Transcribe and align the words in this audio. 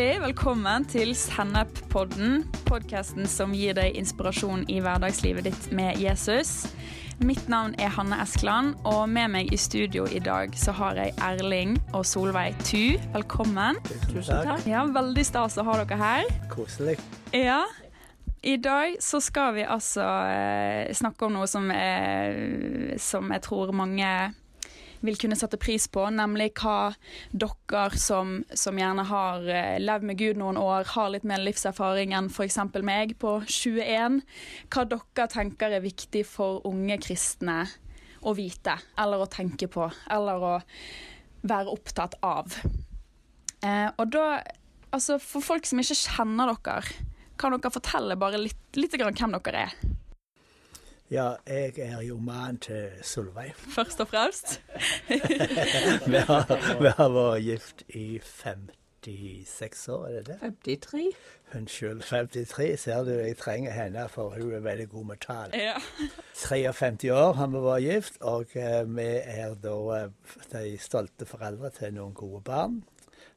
Hjertelig 0.00 0.22
velkommen 0.22 0.84
til 0.88 1.10
Sennep-podden, 1.12 2.46
podkasten 2.64 3.26
som 3.28 3.50
gir 3.52 3.74
deg 3.76 3.98
inspirasjon 4.00 4.62
i 4.72 4.78
hverdagslivet 4.80 5.44
ditt 5.44 5.66
med 5.76 6.00
Jesus. 6.00 6.70
Mitt 7.20 7.50
navn 7.52 7.74
er 7.76 7.92
Hanne 7.92 8.16
Eskeland, 8.24 8.78
og 8.88 9.10
med 9.12 9.28
meg 9.34 9.52
i 9.52 9.58
studio 9.60 10.06
i 10.08 10.22
dag 10.24 10.56
så 10.56 10.72
har 10.78 10.96
jeg 10.96 11.12
Erling 11.20 11.76
og 11.92 12.06
Solveig 12.08 12.56
Tu. 12.64 12.96
Velkommen. 13.12 13.76
Tusen 14.08 14.40
takk. 14.40 14.64
Ja, 14.64 14.86
Veldig 14.88 15.26
stas 15.28 15.60
å 15.60 15.68
ha 15.68 15.76
dere 15.82 16.00
her. 16.00 16.32
Koselig. 16.48 16.96
Ja. 17.36 17.66
I 18.40 18.56
dag 18.56 18.96
så 19.04 19.20
skal 19.20 19.58
vi 19.58 19.68
altså 19.68 20.06
eh, 20.32 20.94
snakke 20.96 21.28
om 21.28 21.36
noe 21.36 21.50
som, 21.50 21.68
er, 21.76 22.96
som 22.96 23.28
jeg 23.36 23.44
tror 23.44 23.76
mange 23.76 24.08
vil 25.04 25.18
kunne 25.20 25.36
sette 25.38 25.58
pris 25.60 25.86
på, 25.92 26.04
nemlig 26.12 26.50
hva 26.60 26.92
dere 27.32 28.00
som, 28.00 28.40
som 28.54 28.78
gjerne 28.78 29.04
har 29.08 29.46
eh, 29.48 29.78
levd 29.82 30.08
med 30.10 30.20
Gud 30.20 30.40
noen 30.40 30.60
år, 30.60 30.88
har 30.94 31.12
litt 31.14 31.26
mer 31.28 31.42
livserfaring 31.42 32.14
enn 32.16 32.30
f.eks. 32.32 32.58
meg 32.86 33.16
på 33.20 33.38
21, 33.46 34.20
hva 34.72 34.86
dere 34.90 35.28
tenker 35.32 35.76
er 35.76 35.84
viktig 35.84 36.24
for 36.28 36.60
unge 36.68 37.00
kristne 37.02 37.62
å 38.20 38.34
vite, 38.36 38.76
eller 39.00 39.24
å 39.24 39.30
tenke 39.30 39.70
på, 39.72 39.88
eller 40.12 40.44
å 40.44 40.54
være 41.40 41.72
opptatt 41.72 42.18
av. 42.26 42.56
Eh, 43.64 43.88
og 43.96 44.12
da, 44.12 44.42
altså 44.92 45.16
for 45.22 45.44
folk 45.44 45.68
som 45.68 45.80
ikke 45.80 45.96
kjenner 45.96 46.52
dere, 46.52 47.08
kan 47.40 47.56
dere 47.56 47.72
fortelle 47.72 48.18
bare 48.20 48.40
litt, 48.42 48.60
litt 48.76 48.96
hvem 49.00 49.16
dere 49.16 49.64
er? 49.64 49.89
Ja, 51.10 51.32
jeg 51.46 51.72
er 51.76 52.00
jo 52.00 52.20
mannen 52.20 52.58
til 52.58 52.88
Solveig. 53.02 53.50
Først 53.54 54.00
og 54.00 54.08
fremst. 54.08 54.62
vi, 56.12 56.16
har, 56.16 56.78
vi 56.82 56.92
har 56.96 57.08
vært 57.10 57.42
gift 57.42 57.82
i 57.88 58.20
56 58.22 59.88
år, 59.88 60.06
er 60.06 60.22
det 60.22 60.26
det? 60.28 60.52
53. 60.64 61.08
Unnskyld, 61.56 62.02
53. 62.02 62.80
Ser 62.80 63.02
du, 63.04 63.10
jeg 63.10 63.36
trenger 63.36 63.72
henne, 63.74 64.06
for 64.08 64.36
hun 64.38 64.54
er 64.54 64.62
veldig 64.62 64.88
god 64.88 65.04
med 65.04 65.16
tall. 65.26 65.50
Ja. 65.54 65.74
53 66.34 67.10
år 67.10 67.32
har 67.32 67.50
vi 67.50 67.64
vært 67.66 67.82
gift, 67.88 68.20
og 68.20 68.54
eh, 68.54 68.86
vi 68.86 69.08
er 69.24 69.58
da 69.66 69.76
eh, 69.96 70.38
de 70.52 70.78
stolte 70.78 71.26
foreldre 71.26 71.74
til 71.74 71.94
noen 71.98 72.14
gode 72.14 72.44
barn. 72.46 72.84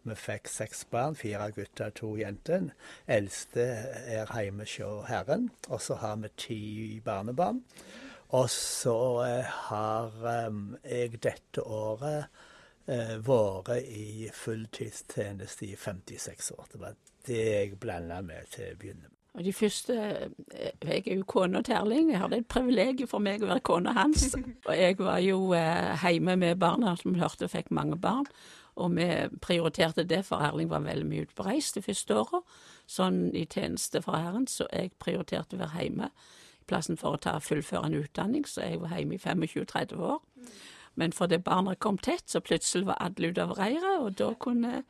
Vi 0.04 0.16
fikk 0.20 0.50
seks 0.52 0.84
barn, 0.92 1.16
fire 1.16 1.52
gutter, 1.56 1.92
to 1.96 2.16
jenter. 2.20 2.72
Eldste 3.08 3.68
er 4.04 4.32
hjemme 4.36 4.68
hos 4.68 5.08
Herren. 5.08 5.50
Og 5.70 5.82
så 5.82 5.96
har 6.02 6.18
vi 6.20 6.32
ti 6.38 6.60
barnebarn. 7.06 7.62
Og 8.34 8.50
så 8.50 8.98
eh, 9.28 9.56
har 9.70 10.12
um, 10.48 10.76
jeg 10.84 11.22
dette 11.24 11.62
året 11.62 12.26
eh, 12.90 13.16
vært 13.22 13.76
i 13.86 14.30
fulltidstjeneste 14.34 15.68
i 15.70 15.76
56 15.78 16.52
år. 16.58 16.68
Det 16.72 16.82
var 16.82 16.96
det 17.28 17.44
jeg 17.44 17.80
blanda 17.80 18.22
med 18.26 18.50
til 18.52 18.72
å 18.72 18.80
begynne 18.80 19.06
med. 19.06 19.10
Og 19.34 19.44
de 19.44 19.54
første 19.54 19.94
Jeg 20.84 21.04
er 21.08 21.16
jo 21.16 21.24
kona 21.26 21.62
til 21.62 21.74
Erling. 21.74 22.12
Jeg 22.12 22.20
hadde 22.22 22.38
et 22.38 22.48
privilegium 22.48 23.10
for 23.10 23.24
meg 23.24 23.42
å 23.42 23.50
være 23.50 23.66
kona 23.66 23.94
hans. 23.98 24.28
Og 24.68 24.76
jeg 24.78 25.00
var 25.00 25.22
jo 25.26 25.54
eh, 25.58 26.04
hjemme 26.06 26.36
med 26.38 26.60
barna, 26.62 26.98
som 27.00 27.16
hørte 27.18 27.50
fikk 27.50 27.72
mange 27.72 27.98
barn. 27.98 28.28
Og 28.76 28.96
vi 28.96 29.08
prioriterte 29.42 30.06
det, 30.10 30.24
for 30.26 30.42
Erling 30.42 30.70
var 30.72 30.86
veldig 30.86 31.06
mye 31.06 31.28
ute 31.28 31.36
på 31.38 31.46
reis 31.46 31.72
de 31.76 31.84
første 31.86 32.16
åra, 32.18 32.42
sånn 32.90 33.28
i 33.38 33.46
tjeneste 33.46 34.02
for 34.02 34.18
Herren, 34.18 34.48
så 34.50 34.68
jeg 34.74 34.96
prioriterte 35.02 35.58
å 35.58 35.62
være 35.62 35.84
hjemme 35.84 36.10
i 36.10 36.68
plassen 36.70 36.98
for 36.98 37.18
å 37.18 37.22
ta 37.22 37.36
fullføre 37.44 37.90
en 37.90 38.00
utdanning, 38.02 38.48
så 38.50 38.66
jeg 38.66 38.82
var 38.82 38.96
hjemme 38.98 39.20
i 39.20 39.22
25-30 39.22 40.06
år. 40.10 40.22
Men 40.96 41.14
fordi 41.14 41.40
barna 41.42 41.76
kom 41.76 41.98
tett, 41.98 42.30
så 42.30 42.42
plutselig 42.42 42.88
var 42.90 43.02
alle 43.02 43.30
ute 43.34 43.46
av 43.46 43.56
reiret, 43.58 44.00
og 44.00 44.14
da 44.18 44.32
kunne, 44.42 44.84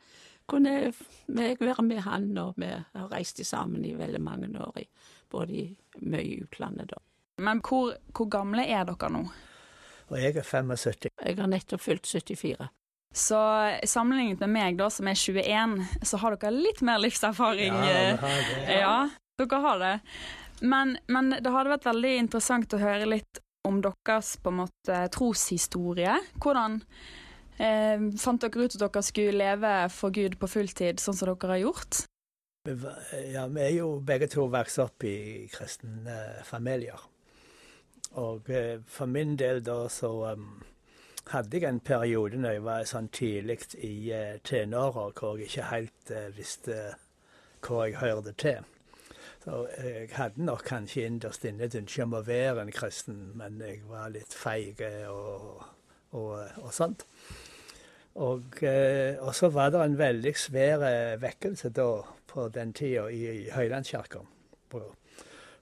kunne 0.48 0.74
jeg 0.80 1.60
være 1.60 1.84
med 1.84 2.04
han, 2.04 2.30
og 2.38 2.60
vi 2.60 2.70
har 2.72 3.10
reist 3.12 3.40
sammen 3.44 3.84
i 3.84 3.96
veldig 3.96 4.20
mange 4.20 4.52
år, 4.60 4.84
i, 4.84 4.86
både 5.32 5.52
i 5.60 5.66
mye 6.04 6.24
i 6.24 6.38
utlandet 6.44 6.92
da. 6.92 7.00
Men 7.44 7.60
hvor, 7.66 7.96
hvor 8.14 8.28
gamle 8.30 8.62
er 8.70 8.84
dere 8.86 9.10
nå? 9.10 9.24
Og 10.12 10.20
jeg 10.20 10.36
er 10.36 10.44
75. 10.46 11.10
Jeg 11.24 11.38
har 11.38 11.48
nettopp 11.50 11.82
fylt 11.82 12.06
74. 12.06 12.68
Så 13.14 13.38
sammenlignet 13.86 14.40
med 14.42 14.50
meg, 14.50 14.78
da, 14.78 14.88
som 14.90 15.06
er 15.06 15.14
21, 15.14 15.76
så 16.02 16.18
har 16.18 16.34
dere 16.34 16.50
litt 16.56 16.80
mer 16.82 16.98
livserfaring. 16.98 17.76
Ja, 17.86 18.16
har 18.18 18.40
det. 18.48 18.78
Ja, 18.80 18.96
dere 19.38 19.60
har 19.62 19.82
det. 19.82 19.92
Men, 20.66 20.96
men 21.06 21.30
det 21.38 21.52
hadde 21.54 21.74
vært 21.76 21.86
veldig 21.86 22.14
interessant 22.24 22.74
å 22.74 22.80
høre 22.82 23.06
litt 23.06 23.40
om 23.68 23.78
deres 23.84 24.34
på 24.42 24.50
en 24.50 24.64
måte 24.64 24.98
troshistorie. 25.14 26.16
Hvordan 26.42 26.80
eh, 27.62 28.10
fant 28.20 28.42
dere 28.42 28.66
ut 28.66 28.76
at 28.76 28.82
dere 28.82 29.04
skulle 29.06 29.38
leve 29.38 29.76
for 29.94 30.14
Gud 30.14 30.34
på 30.40 30.50
fulltid, 30.50 30.98
sånn 31.02 31.16
som 31.16 31.30
dere 31.30 31.54
har 31.54 31.62
gjort? 31.64 32.04
Ja, 32.64 33.46
vi 33.46 33.60
er 33.60 33.74
jo 33.76 33.98
begge 34.04 34.26
to 34.32 34.46
vokst 34.50 34.80
opp 34.80 35.04
i 35.04 35.44
kristne 35.52 36.18
familier. 36.48 37.00
Og 38.20 38.48
eh, 38.50 38.78
for 38.88 39.10
min 39.10 39.34
del 39.36 39.62
da 39.64 39.84
så 39.92 40.12
um, 40.32 40.62
hadde 41.30 41.58
jeg 41.58 41.68
en 41.68 41.80
periode 41.80 42.38
når 42.40 42.56
jeg 42.56 42.64
var 42.64 42.86
sånn 42.88 43.08
tidlig 43.14 43.58
i 43.80 43.94
uh, 44.12 44.36
tenåra 44.44 45.08
hvor 45.16 45.38
jeg 45.40 45.48
ikke 45.48 45.70
helt 45.70 46.12
eh, 46.12 46.30
visste 46.36 46.78
hvor 47.64 47.86
jeg 47.86 48.00
hørte 48.00 48.34
til. 48.36 48.66
Så 49.44 49.62
jeg 49.76 50.10
hadde 50.16 50.44
nok 50.44 50.64
kanskje 50.64 51.06
innerst 51.06 51.44
inne 51.44 51.66
et 51.66 51.76
ønske 51.76 52.04
om 52.04 52.16
å 52.16 52.22
være 52.24 52.62
en 52.64 52.72
kristen, 52.72 53.18
men 53.36 53.58
jeg 53.60 53.82
var 53.88 54.12
litt 54.12 54.32
feig 54.32 54.80
og, 55.10 55.64
og, 56.16 56.30
og 56.62 56.70
sånt. 56.72 57.04
Og, 58.14 58.62
eh, 58.62 59.18
og 59.18 59.34
så 59.34 59.48
var 59.50 59.72
det 59.74 59.80
en 59.82 59.98
veldig 59.98 60.32
svær 60.38 60.84
eh, 60.86 61.16
vekkelse 61.22 61.72
da, 61.74 61.88
på 62.30 62.46
den 62.54 62.72
tida 62.72 63.08
i, 63.10 63.24
i 63.46 63.50
Høylandskirka. 63.50 64.22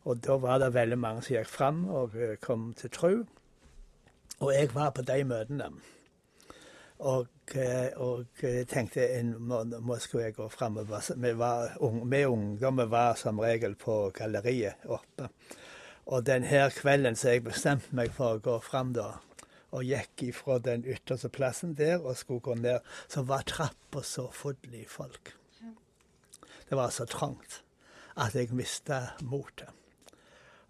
Og 0.02 0.18
da 0.26 0.36
var 0.42 0.58
det 0.58 0.74
veldig 0.74 0.98
mange 0.98 1.22
som 1.22 1.36
gikk 1.36 1.48
fram 1.48 1.86
og 1.88 2.16
eh, 2.18 2.36
kom 2.42 2.72
til 2.76 2.92
tro. 2.92 3.12
Og 4.42 4.50
jeg 4.54 4.72
var 4.74 4.90
på 4.90 5.04
de 5.06 5.22
møtene. 5.24 5.68
Og, 7.02 7.26
eh, 7.54 7.90
og 8.02 8.42
jeg 8.42 8.66
tenkte 8.70 9.04
en, 9.18 9.34
må, 9.38 9.62
må 9.82 9.98
skulle 10.02 10.28
jeg 10.28 10.34
gå 10.34 10.48
framover. 10.50 11.12
Vi, 11.14 11.32
var 11.38 11.76
vi 12.10 12.24
ungdommer 12.26 12.90
var 12.90 13.14
som 13.18 13.38
regel 13.42 13.74
på 13.78 14.10
galleriet 14.14 14.82
oppe. 14.86 15.30
Og 16.06 16.26
denne 16.26 16.66
kvelden 16.74 17.18
så 17.18 17.36
jeg 17.36 17.44
bestemte 17.46 17.94
meg 17.94 18.10
for 18.14 18.38
å 18.38 18.42
gå 18.42 18.58
fram 18.66 18.90
da, 18.98 19.12
og 19.72 19.86
gikk 19.86 20.26
ifra 20.26 20.58
den 20.58 20.82
ytterste 20.90 21.30
plassen 21.30 21.76
der 21.78 22.02
og 22.02 22.18
skulle 22.18 22.42
gå 22.42 22.58
ned, 22.58 22.82
så 23.08 23.22
var 23.26 23.46
trappa 23.46 24.02
så 24.02 24.26
full 24.34 24.58
i 24.74 24.84
folk. 24.90 25.36
Det 26.68 26.78
var 26.78 26.90
så 26.90 27.06
trangt 27.06 27.62
at 28.18 28.34
jeg 28.34 28.50
mista 28.56 29.12
motet. 29.22 29.70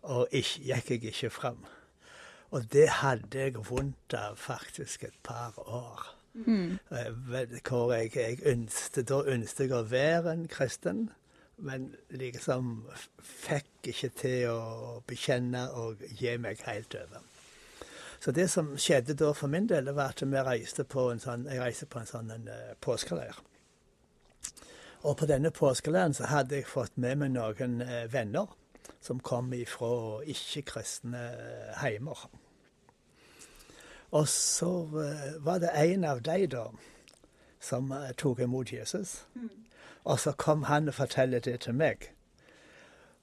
Og 0.03 0.29
ikke, 0.31 0.61
gikk 0.69 0.91
jeg 0.91 1.15
ikke 1.15 1.31
fram. 1.31 1.65
Og 2.53 2.67
det 2.73 2.89
hadde 3.01 3.39
jeg 3.39 3.57
vondt 3.65 4.15
av 4.17 4.37
faktisk 4.37 5.07
et 5.09 5.17
par 5.25 5.57
år. 5.57 6.05
Mm. 6.35 6.79
Hvor 6.89 7.93
jeg, 7.95 8.13
jeg 8.17 8.39
ønsket, 8.47 9.09
da 9.09 9.23
ønsket 9.33 9.67
jeg 9.67 9.77
å 9.77 9.83
være 9.89 10.33
en 10.37 10.47
kristen, 10.53 11.07
men 11.57 11.93
liksom 12.11 12.89
fikk 13.23 13.93
ikke 13.93 14.11
til 14.21 14.51
å 14.53 15.03
bekjenne 15.09 15.69
og 15.79 16.03
gi 16.19 16.37
meg 16.41 16.61
helt 16.67 16.97
over. 16.99 17.25
Så 18.23 18.31
det 18.31 18.49
som 18.51 18.75
skjedde 18.79 19.17
da 19.19 19.33
for 19.35 19.51
min 19.51 19.67
del, 19.67 19.89
det 19.89 19.97
var 19.97 20.13
at 20.13 20.23
vi 20.23 20.45
reiste 20.47 20.85
på 20.87 21.09
en 21.11 21.23
sånn, 21.23 21.49
jeg 21.51 21.59
reiste 21.59 21.89
på 21.91 21.99
en 21.99 22.07
sånn 22.07 22.31
en, 22.31 22.49
eh, 22.49 22.75
påskeleir. 22.81 23.41
Og 25.03 25.17
på 25.19 25.27
denne 25.27 25.51
påskeleiren 25.51 26.15
så 26.15 26.29
hadde 26.31 26.61
jeg 26.61 26.69
fått 26.71 26.95
med 27.03 27.19
meg 27.19 27.33
noen 27.35 27.81
eh, 27.83 28.07
venner 28.13 28.53
som 29.03 29.19
kom 29.21 29.51
ifra 29.57 30.23
ikke-kristne 30.31 31.23
eh, 31.33 31.73
heimer. 31.83 32.29
Og 34.13 34.29
så 34.29 34.73
eh, 35.01 35.45
var 35.45 35.59
det 35.59 35.71
en 35.75 36.05
av 36.05 36.23
de 36.23 36.47
da 36.47 36.67
som 37.61 37.93
eh, 37.93 38.11
tok 38.19 38.43
imot 38.45 38.73
Jesus. 38.73 39.25
Og 40.05 40.21
så 40.21 40.33
kom 40.33 40.63
han 40.63 40.89
og 40.89 40.95
fortalte 40.95 41.41
det 41.41 41.61
til 41.61 41.75
meg. 41.75 42.11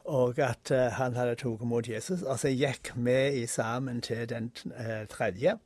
Og 0.06 0.40
at 0.40 0.72
eh, 0.72 0.90
han 0.98 1.14
hadde 1.14 1.36
tatt 1.38 1.62
imot 1.62 1.90
Jesus. 1.90 2.24
Og 2.24 2.40
så 2.42 2.50
gikk 2.50 2.94
vi 2.96 3.20
i 3.44 3.46
sammen 3.46 4.02
til 4.02 4.26
den 4.30 4.52
tredje 5.10 5.60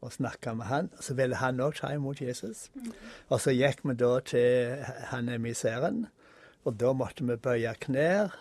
og 0.00 0.12
snakka 0.12 0.54
med 0.54 0.64
han. 0.64 0.90
Så 1.00 1.14
ville 1.14 1.36
han 1.36 1.60
òg 1.60 1.76
ta 1.76 1.92
imot 1.92 2.20
Jesus. 2.20 2.70
Og 3.28 3.40
så 3.40 3.52
gikk 3.52 3.84
vi 3.84 3.94
da 3.94 4.20
til 4.24 4.84
han 5.12 5.28
emissæren, 5.28 6.06
og 6.64 6.80
da 6.80 6.92
måtte 6.92 7.24
vi 7.24 7.36
bøye 7.36 7.74
knær. 7.80 8.32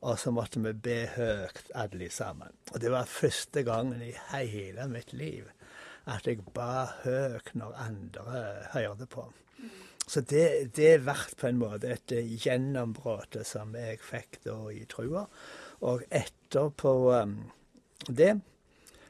Og 0.00 0.16
så 0.18 0.32
måtte 0.32 0.62
vi 0.64 0.72
be 0.72 0.98
høyt, 1.12 1.66
alle 1.76 2.08
sammen. 2.12 2.54
Og 2.72 2.80
det 2.80 2.92
var 2.92 3.10
første 3.10 3.62
gangen 3.66 4.00
i 4.02 4.14
hele 4.48 4.86
mitt 4.88 5.12
liv 5.12 5.48
at 6.08 6.26
jeg 6.26 6.40
ba 6.56 6.86
høyt 7.04 7.52
når 7.54 7.76
andre 7.84 8.44
hørte 8.72 9.06
på. 9.10 9.26
Så 10.10 10.22
det, 10.26 10.72
det 10.74 11.02
ble 11.04 11.14
på 11.38 11.46
en 11.46 11.60
måte 11.60 11.92
et 11.92 12.14
gjennombrudd 12.42 13.36
som 13.46 13.76
jeg 13.78 14.00
fikk 14.02 14.40
da 14.46 14.56
i 14.74 14.82
trua. 14.90 15.26
Og 15.86 16.02
etterpå 16.08 16.94
um, 17.14 17.36
det 18.08 18.32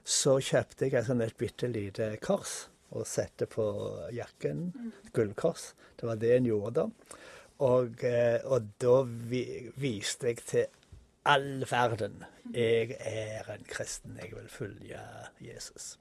så 0.05 0.37
kjøpte 0.43 0.91
jeg 0.91 1.07
sånn 1.07 1.23
et 1.25 1.39
bitte 1.39 1.71
lite 1.71 2.13
kors 2.25 2.67
og 2.91 3.07
sette 3.07 3.47
på 3.47 3.65
jakken. 4.13 4.67
Gullkors. 5.15 5.71
Det 5.97 6.09
var 6.09 6.19
det 6.21 6.35
en 6.37 6.51
gjorde 6.51 6.75
da. 6.83 7.17
Og, 7.61 8.05
eh, 8.09 8.41
og 8.49 8.71
da 8.81 8.95
vi, 9.31 9.43
viste 9.79 10.31
jeg 10.31 10.45
til 10.49 10.80
all 11.29 11.65
verden 11.71 12.25
jeg 12.55 12.97
er 12.99 13.47
en 13.53 13.65
kristen, 13.69 14.19
jeg 14.19 14.33
vil 14.35 14.49
følge 14.49 15.01
Jesus. 15.41 15.99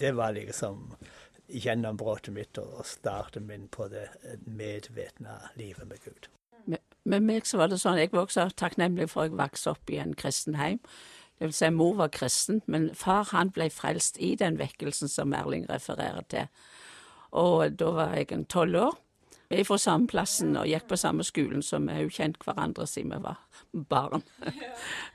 Det 0.00 0.16
var 0.16 0.32
liksom 0.32 0.94
gjennombruddet 1.50 2.32
mitt 2.32 2.58
og 2.58 2.86
starten 2.86 3.46
min 3.46 3.68
på 3.68 3.88
det 3.90 4.08
medvetne 4.46 5.40
livet 5.56 5.88
med 5.88 5.98
Gud. 6.04 6.30
Med 7.04 7.24
meg 7.24 7.46
så 7.48 7.58
var 7.58 7.70
det 7.72 7.80
sånn, 7.80 7.98
Jeg 7.98 8.12
var 8.12 8.28
også 8.28 8.50
takknemlig 8.56 9.10
for 9.10 9.24
at 9.24 9.30
jeg 9.30 9.38
vokste 9.38 9.70
opp 9.70 9.90
i 9.90 9.98
en 9.98 10.14
kristen 10.14 10.54
heim. 10.54 10.78
Det 11.38 11.48
vil 11.48 11.54
si, 11.56 11.70
mor 11.70 11.94
var 11.96 12.08
kristen, 12.12 12.60
men 12.66 12.90
far 12.94 13.24
han 13.32 13.50
ble 13.50 13.70
frelst 13.70 14.18
i 14.20 14.34
den 14.36 14.58
vekkelsen 14.60 15.08
som 15.08 15.32
Erling 15.32 15.64
refererer 15.70 16.22
til. 16.28 16.48
Og 17.32 17.78
da 17.80 17.90
var 17.96 18.14
jeg 18.14 18.32
en 18.32 18.44
tolv 18.44 18.76
år. 18.76 18.98
Vi 19.50 19.58
er 19.58 19.66
fra 19.66 19.80
samme 19.82 20.06
plassen 20.06 20.54
og 20.54 20.68
gikk 20.70 20.84
på 20.92 20.96
samme 21.00 21.24
skolen, 21.26 21.62
så 21.66 21.80
vi 21.82 21.90
har 21.90 22.04
jo 22.04 22.12
kjent 22.14 22.36
hverandre 22.44 22.84
siden 22.86 23.10
vi 23.16 23.22
var 23.24 23.40
barn. 23.90 24.22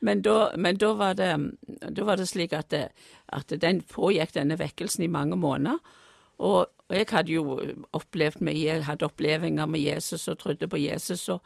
Men 0.06 0.22
da, 0.26 0.52
men 0.58 0.76
da, 0.78 0.92
var, 0.94 1.14
det, 1.16 1.30
da 1.96 2.04
var 2.04 2.20
det 2.20 2.28
slik 2.28 2.54
at, 2.54 2.68
det, 2.70 2.90
at 3.32 3.54
den 3.62 3.80
pågikk 3.82 4.36
denne 4.36 4.60
vekkelsen 4.60 5.06
i 5.06 5.12
mange 5.12 5.38
måneder. 5.40 5.80
Og, 6.38 6.68
og 6.68 6.94
jeg 6.94 7.08
hadde 7.10 7.32
jo 7.32 7.56
opplevd 7.96 8.44
med, 8.44 8.84
hadde 8.84 9.08
opplevelser 9.08 9.72
med 9.72 9.80
Jesus 9.80 10.28
og 10.28 10.38
trodde 10.44 10.68
på 10.68 10.84
Jesus. 10.84 11.30
og 11.30 11.42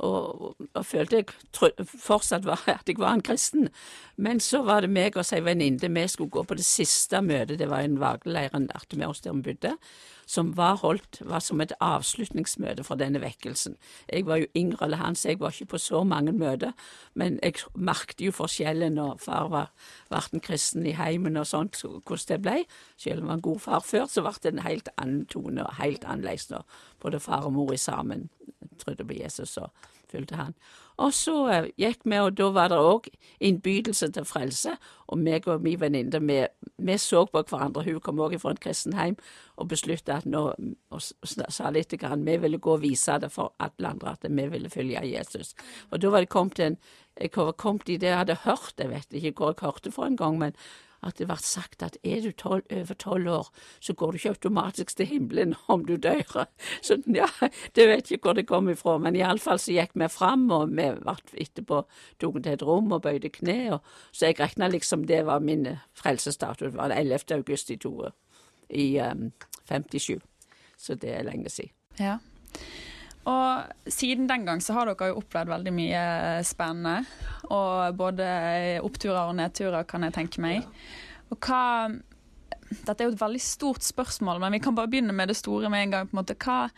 og, 0.00 0.54
og 0.74 0.86
følte 0.86 1.20
jeg 1.20 1.84
fortsatt 1.84 2.46
var, 2.48 2.62
at 2.72 2.88
jeg 2.88 2.98
var 3.00 3.16
en 3.16 3.24
kristen. 3.24 3.68
Men 4.16 4.40
så 4.40 4.62
var 4.64 4.84
det 4.84 4.92
meg 4.92 5.18
og 5.20 5.28
ei 5.36 5.42
venninne, 5.44 5.90
vi 5.92 6.06
skulle 6.08 6.32
gå 6.32 6.44
på 6.48 6.56
det 6.56 6.64
siste 6.64 7.20
møtet, 7.24 7.58
det 7.60 7.68
var 7.68 7.84
en 7.84 8.00
vageleir 8.00 8.56
med 8.56 9.06
oss 9.06 9.20
der 9.20 9.36
vi 9.36 9.50
bodde, 9.50 9.74
som 10.30 10.52
var 10.56 10.76
holdt 10.78 11.18
var 11.26 11.42
som 11.42 11.60
et 11.62 11.72
avslutningsmøte 11.82 12.84
for 12.86 13.00
denne 13.00 13.18
vekkelsen. 13.22 13.74
Jeg 14.06 14.26
var 14.28 14.38
jo 14.38 14.50
yngre 14.56 14.86
enn 14.86 14.98
han, 15.00 15.18
så 15.18 15.32
jeg 15.32 15.40
var 15.40 15.54
ikke 15.54 15.72
på 15.72 15.80
så 15.82 16.04
mange 16.06 16.32
møter, 16.32 16.70
men 17.18 17.40
jeg 17.42 17.64
merket 17.74 18.22
jo 18.22 18.34
forskjellen 18.34 18.94
når 18.94 19.18
far 19.24 19.48
var, 19.50 19.72
var 20.10 20.28
en 20.30 20.44
kristen 20.44 20.86
i 20.86 20.94
heimen 20.94 21.40
og 21.40 21.48
sånt, 21.50 21.80
hvordan 21.82 22.28
det 22.28 22.40
ble. 22.44 22.56
Selv 22.96 23.24
om 23.24 23.26
han 23.26 23.32
var 23.32 23.40
en 23.40 23.46
god 23.48 23.64
far 23.66 23.82
før, 23.86 24.06
så 24.06 24.22
ble 24.22 24.36
det 24.44 24.52
en 24.54 24.66
helt 24.68 24.92
annen 24.96 25.24
tone 25.26 25.66
og 25.66 25.80
helt 25.82 26.06
annerledes 26.06 26.50
når 26.52 26.78
både 27.02 27.22
far 27.26 27.48
og 27.50 27.56
mor 27.58 27.74
sammen 27.76 28.28
trodde 28.78 29.04
på 29.04 29.18
Jesus 29.18 29.56
og 29.58 29.74
fulgte 30.10 30.38
han. 30.38 30.54
Og 31.00 31.14
så 31.16 31.34
uh, 31.48 31.68
gikk 31.80 32.04
vi, 32.04 32.18
og 32.20 32.34
da 32.36 32.50
var 32.52 32.70
det 32.72 32.80
òg 32.80 33.08
innbydelse 33.40 34.10
til 34.14 34.26
frelse. 34.28 34.74
Og 35.10 35.18
meg 35.18 35.48
og 35.50 35.64
min 35.64 35.80
venninne, 35.80 36.20
vi, 36.28 36.38
vi, 36.78 36.96
så 37.00 37.24
på 37.26 37.42
hverandre. 37.42 37.84
Hun 37.86 38.02
kom 38.04 38.20
òg 38.22 38.36
fra 38.42 38.52
en 38.54 38.60
kristen 38.60 38.94
heim 38.98 39.16
og 39.56 39.70
besluttet 39.72 40.12
at 40.20 40.28
nå, 40.28 40.42
og 40.92 41.00
sa 41.26 41.72
litt 41.74 41.96
grann, 42.00 42.26
vi 42.26 42.36
ville 42.40 42.60
gå 42.62 42.76
og 42.76 42.84
vise 42.84 43.16
det 43.20 43.32
for 43.32 43.54
alle 43.60 43.94
andre 43.94 44.14
at 44.14 44.28
vi 44.28 44.46
ville 44.52 44.70
følge 44.72 45.02
Jesus. 45.08 45.54
Og 45.90 46.00
da 46.02 46.12
var 46.12 46.24
det 46.24 46.32
kommet 46.32 46.60
en 46.60 46.78
Jeg 47.20 47.30
var 47.34 47.52
kommet 47.52 47.86
det 47.86 48.02
jeg 48.02 48.16
hadde 48.16 48.36
hørt, 48.44 48.78
jeg 48.78 48.88
vet 48.88 49.12
ikke 49.12 49.32
hvor 49.36 49.50
jeg 49.50 49.60
hørte 49.60 49.90
for 49.92 50.06
en 50.06 50.16
gang, 50.16 50.38
men 50.38 50.54
at 51.06 51.16
det 51.18 51.26
ble 51.30 51.36
sagt 51.40 51.82
at 51.82 51.96
er 52.04 52.20
du 52.24 52.30
12, 52.32 52.64
over 52.76 52.96
tolv 53.00 53.30
år, 53.32 53.50
så 53.80 53.94
går 53.96 54.12
du 54.12 54.18
ikke 54.18 54.32
automatisk 54.34 54.96
til 54.96 55.08
himmelen 55.08 55.54
om 55.72 55.84
du 55.88 55.96
dør. 55.96 56.44
Så 56.82 57.00
ja, 57.06 57.28
det 57.76 57.88
vet 57.88 58.10
ikke 58.10 58.30
hvor 58.30 58.38
det 58.38 58.46
kom 58.50 58.68
ifra, 58.72 58.98
men 59.00 59.16
iallfall 59.16 59.60
så 59.62 59.74
gikk 59.76 59.96
vi 59.98 60.10
fram, 60.12 60.48
og 60.54 60.74
vi 60.74 60.88
ble 61.00 61.16
etterpå 61.40 61.82
tok 62.20 62.40
til 62.42 62.52
et 62.52 62.66
rom 62.66 62.92
og 62.92 63.04
bøyde 63.06 63.32
kne, 63.32 63.60
og, 63.76 63.94
så 64.12 64.30
jeg 64.30 64.40
regna 64.40 64.68
liksom 64.70 65.06
det 65.08 65.24
var 65.28 65.40
min 65.44 65.66
frelsesdato. 65.96 66.68
Det 66.68 66.76
var 66.76 66.92
11. 66.94 67.36
august 67.38 67.70
i, 67.70 67.78
to, 67.80 68.10
i 68.68 68.92
um, 69.00 69.30
57, 69.68 70.20
så 70.76 70.96
det 71.00 71.16
er 71.16 71.26
lenge 71.26 71.50
siden. 71.52 71.74
Ja. 72.00 72.18
Og 73.30 73.90
siden 73.90 74.28
den 74.30 74.46
gang 74.46 74.62
så 74.64 74.74
har 74.76 74.88
dere 74.88 75.10
jo 75.10 75.20
opplevd 75.20 75.52
veldig 75.52 75.72
mye 75.76 76.04
spennende. 76.46 77.04
Og 77.50 77.96
både 77.98 78.26
oppturer 78.86 79.22
og 79.26 79.36
nedturer, 79.38 79.86
kan 79.88 80.06
jeg 80.06 80.16
tenke 80.16 80.42
meg. 80.44 80.66
Og 81.30 81.38
hva 81.46 81.90
Dette 82.70 83.02
er 83.02 83.08
jo 83.08 83.16
et 83.16 83.22
veldig 83.22 83.40
stort 83.42 83.82
spørsmål, 83.82 84.38
men 84.38 84.54
vi 84.54 84.60
kan 84.62 84.76
bare 84.76 84.86
begynne 84.86 85.14
med 85.16 85.26
det 85.26 85.34
store 85.40 85.66
med 85.72 85.88
en 85.88 85.94
gang. 85.96 86.06
på 86.06 86.14
en 86.14 86.20
måte. 86.20 86.36
Hva, 86.38 86.68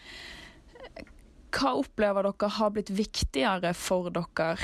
hva 1.53 1.73
opplever 1.83 2.25
dere 2.25 2.49
har 2.57 2.71
blitt 2.73 2.93
viktigere 2.97 3.75
for 3.77 4.09
dere 4.09 4.57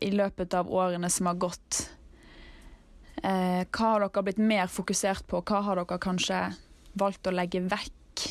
i 0.00 0.08
løpet 0.16 0.56
av 0.56 0.72
årene 0.72 1.10
som 1.12 1.28
har 1.28 1.36
gått? 1.36 1.82
Eh, 3.20 3.68
hva 3.68 3.90
har 3.90 4.06
dere 4.06 4.24
blitt 4.24 4.40
mer 4.40 4.72
fokusert 4.72 5.28
på? 5.28 5.42
Hva 5.44 5.60
har 5.68 5.82
dere 5.82 6.00
kanskje 6.00 6.40
valgt 6.96 7.28
å 7.28 7.36
legge 7.36 7.60
vekk? 7.68 8.24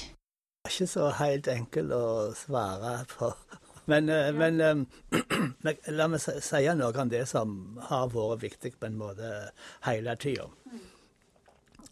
Er 0.63 0.71
ikke 0.71 0.88
så 0.88 1.10
helt 1.19 1.48
enkelt 1.51 1.92
å 1.92 2.06
svare 2.39 2.94
på. 3.12 3.33
Men, 3.92 4.07
eh, 4.10 4.30
ja. 4.30 4.31
men 4.31 4.62
um, 4.62 4.86
la 5.92 6.06
meg 6.07 6.21
si 6.24 6.62
noe 6.80 7.01
om 7.01 7.10
det 7.12 7.25
som 7.27 7.50
har 7.89 8.06
vært 8.13 8.45
viktig 8.45 8.71
på 8.80 8.88
en 8.88 8.95
måte 8.95 9.31
hele 9.83 10.13
tida. 10.15 10.45
Mm. 10.71 10.86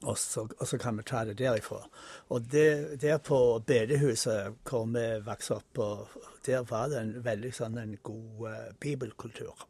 Og, 0.06 0.16
og, 0.16 0.64
så 0.68 0.80
kan 0.80 0.96
vi 0.98 1.04
ta 1.04 1.26
det 1.28 1.36
derifra. 1.42 1.82
Og 2.32 2.48
det, 2.54 3.02
der 3.04 3.20
på 3.20 3.60
bedehuset 3.68 4.56
hvor 4.64 4.88
vi 4.96 5.04
vokste 5.28 5.60
opp, 5.60 5.84
der 6.48 6.64
var 6.72 6.88
det 6.96 7.02
en 7.02 7.14
veldig 7.28 7.52
sånn 7.60 7.78
en 7.78 7.98
god 8.08 8.48
uh, 8.48 8.72
bibelkultur. 8.80 9.68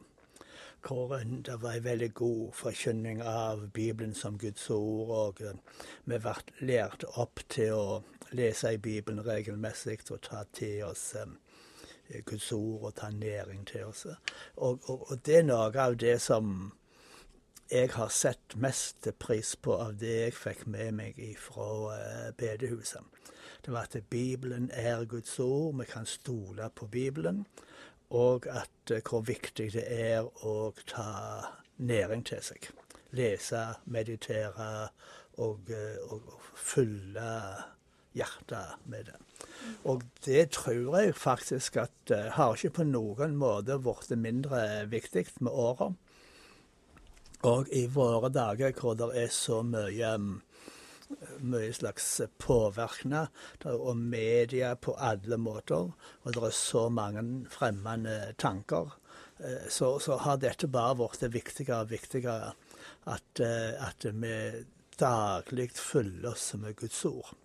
Hvor 0.85 1.17
det 1.17 1.57
var 1.65 1.73
en 1.73 1.89
veldig 1.89 2.13
god 2.21 2.53
forkynning 2.53 3.25
av 3.25 3.65
Bibelen 3.73 4.13
som 4.13 4.37
Guds 4.37 4.69
ord. 4.69 5.09
Og 5.09 5.41
uh, 5.41 5.83
vi 6.05 6.21
ble 6.21 6.37
lært 6.69 7.09
opp 7.15 7.41
til 7.49 7.73
å 7.73 8.01
lese 8.31 8.73
i 8.73 8.77
Bibelen 8.77 9.25
regelmessig 9.25 9.99
og 10.11 10.21
ta 10.21 10.43
til 10.53 10.83
oss 10.87 11.15
um, 11.19 11.37
Guds 12.25 12.51
ord 12.51 12.83
og 12.83 12.95
ta 12.95 13.09
næring 13.09 13.65
til 13.67 13.85
oss. 13.85 14.05
Og, 14.55 14.79
og, 14.89 15.11
og, 15.11 15.25
det 15.25 15.37
er 15.37 15.47
noe 15.47 15.71
av 15.79 15.97
det 15.99 16.17
som 16.21 16.71
jeg 17.71 17.91
har 17.95 18.11
sett 18.11 18.55
mest 18.59 19.07
pris 19.19 19.55
på 19.55 19.77
av 19.79 19.95
det 19.99 20.15
jeg 20.17 20.35
fikk 20.35 20.65
med 20.67 20.91
meg 20.97 21.19
fra 21.39 21.67
uh, 21.91 22.31
bedehuset. 22.37 23.03
Det 23.61 23.73
var 23.73 23.87
at 23.87 24.09
Bibelen 24.09 24.69
er 24.73 25.05
Guds 25.05 25.39
ord, 25.39 25.77
vi 25.79 25.85
kan 25.85 26.05
stole 26.05 26.69
på 26.75 26.87
Bibelen. 26.87 27.45
Og 28.09 28.47
at 28.47 28.91
uh, 28.91 28.99
hvor 29.07 29.23
viktig 29.27 29.71
det 29.73 29.85
er 29.87 30.27
å 30.43 30.73
ta 30.87 31.11
næring 31.77 32.25
til 32.27 32.43
seg. 32.43 32.71
Lese, 33.15 33.63
meditere 33.85 34.89
og, 35.39 35.71
uh, 35.71 36.15
og 36.15 36.41
fylle 36.55 37.29
hjertet 38.17 38.85
med 38.91 39.09
det. 39.09 39.17
Og 39.89 40.03
det 40.25 40.49
tror 40.57 40.97
jeg 40.99 41.15
faktisk 41.15 41.77
at 41.81 42.13
uh, 42.13 42.29
har 42.35 42.55
ikke 42.55 42.81
på 42.81 42.87
noen 42.89 43.37
måte 43.39 43.79
blitt 43.81 44.13
mindre 44.19 44.85
viktig 44.91 45.27
med 45.39 45.51
åra. 45.51 45.91
Og 47.47 47.69
i 47.73 47.87
våre 47.89 48.29
dager 48.29 48.73
hvor 48.77 48.97
det 48.99 49.09
er 49.17 49.31
så 49.33 49.61
mye 49.65 50.15
mye 51.43 51.73
slags 51.75 52.21
påvirkning 52.39 53.27
og 53.67 53.97
media 53.97 54.75
på 54.79 54.93
alle 54.95 55.35
måter, 55.41 55.91
og 56.23 56.35
det 56.35 56.43
er 56.47 56.55
så 56.55 56.85
mange 56.87 57.23
fremmede 57.51 58.33
tanker, 58.39 58.93
eh, 59.43 59.67
så, 59.67 59.97
så 59.99 60.15
har 60.23 60.39
dette 60.39 60.69
bare 60.71 60.95
blitt 61.01 61.27
viktigere 61.33 61.83
og 61.83 61.91
viktigere 61.91 62.53
at, 63.11 63.43
eh, 63.43 63.75
at 63.75 64.07
vi 64.07 64.37
daglig 65.01 65.71
fyller 65.75 66.31
oss 66.31 66.53
med 66.61 66.77
Guds 66.79 67.03
ord 67.09 67.35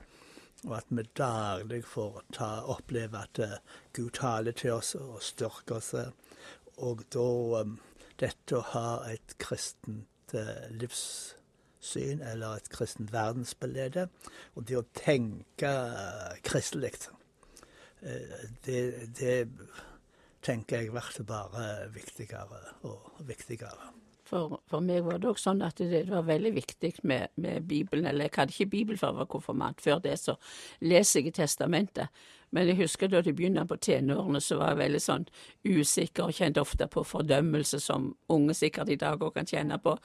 og 0.65 0.77
at 0.79 0.91
vi 0.91 1.05
daglig 1.19 1.83
får 1.85 2.23
ta, 2.35 2.51
oppleve 2.73 3.21
at 3.21 3.41
uh, 3.45 3.57
Gud 3.97 4.11
taler 4.17 4.57
til 4.57 4.77
oss 4.77 4.95
og 4.99 5.19
styrker 5.23 5.79
oss. 5.79 5.93
Og 6.77 7.05
da 7.13 7.27
um, 7.63 7.77
dette 8.21 8.57
å 8.57 8.65
ha 8.73 8.89
et 9.13 9.37
kristent 9.43 10.35
uh, 10.35 10.67
livssyn, 10.73 12.23
eller 12.25 12.57
et 12.57 12.71
kristent 12.73 13.13
verdensbilde, 13.15 14.09
og 14.55 14.67
det 14.69 14.81
å 14.81 14.87
tenke 14.97 15.73
kristelig, 16.47 16.97
det, 18.67 18.81
det 19.19 19.37
tenker 20.45 20.85
jeg 20.85 20.93
blir 20.95 21.27
bare 21.27 21.69
viktigere 21.95 22.61
og 22.87 23.23
viktigere. 23.27 23.96
For, 24.27 24.61
for, 24.67 24.83
meg 24.83 25.05
var 25.07 25.21
det 25.23 25.29
også 25.31 25.53
sånn 25.53 25.63
at 25.63 25.79
det, 25.79 25.91
det 26.09 26.11
var 26.11 26.27
veldig 26.27 26.51
viktig 26.57 26.93
med, 27.07 27.31
med, 27.39 27.67
Bibelen. 27.69 28.09
Eller 28.11 28.27
jeg 28.27 28.37
hadde 28.37 28.57
ikke 28.57 28.73
Bibel 28.73 28.99
før 28.99 29.13
jeg 29.13 29.21
var 29.21 29.29
konfirmant. 29.37 29.83
Før 29.85 30.01
det 30.03 30.17
så 30.19 30.35
leser 30.83 31.23
jeg 31.23 31.37
Testamentet. 31.37 32.25
Men 32.55 32.69
jeg 32.71 32.79
husker 32.79 33.11
da 33.11 33.21
det 33.27 33.35
begynte 33.37 33.65
på 33.67 33.77
tenårene, 33.83 34.41
så 34.41 34.57
var 34.61 34.73
jeg 34.73 34.81
veldig 34.85 35.01
sånn 35.03 35.27
usikker 35.67 36.29
og 36.29 36.37
kjente 36.39 36.63
ofte 36.63 36.87
på 36.91 37.03
fordømmelse, 37.05 37.81
som 37.83 38.13
unge 38.33 38.55
sikkert 38.55 38.93
i 38.95 38.99
dag 39.01 39.23
òg 39.23 39.35
kan 39.35 39.51
kjenne 39.51 39.79
på. 39.83 39.97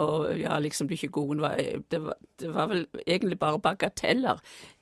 Og 0.00 0.30
ja, 0.40 0.56
liksom 0.58 0.88
du 0.88 0.96
er 0.96 1.00
ikke 1.00 1.20
god. 1.20 1.44
Det 1.92 2.00
var, 2.04 2.20
det 2.40 2.52
var 2.56 2.70
vel 2.72 2.86
egentlig 3.06 3.38
bare 3.38 3.60
bagateller 3.62 4.40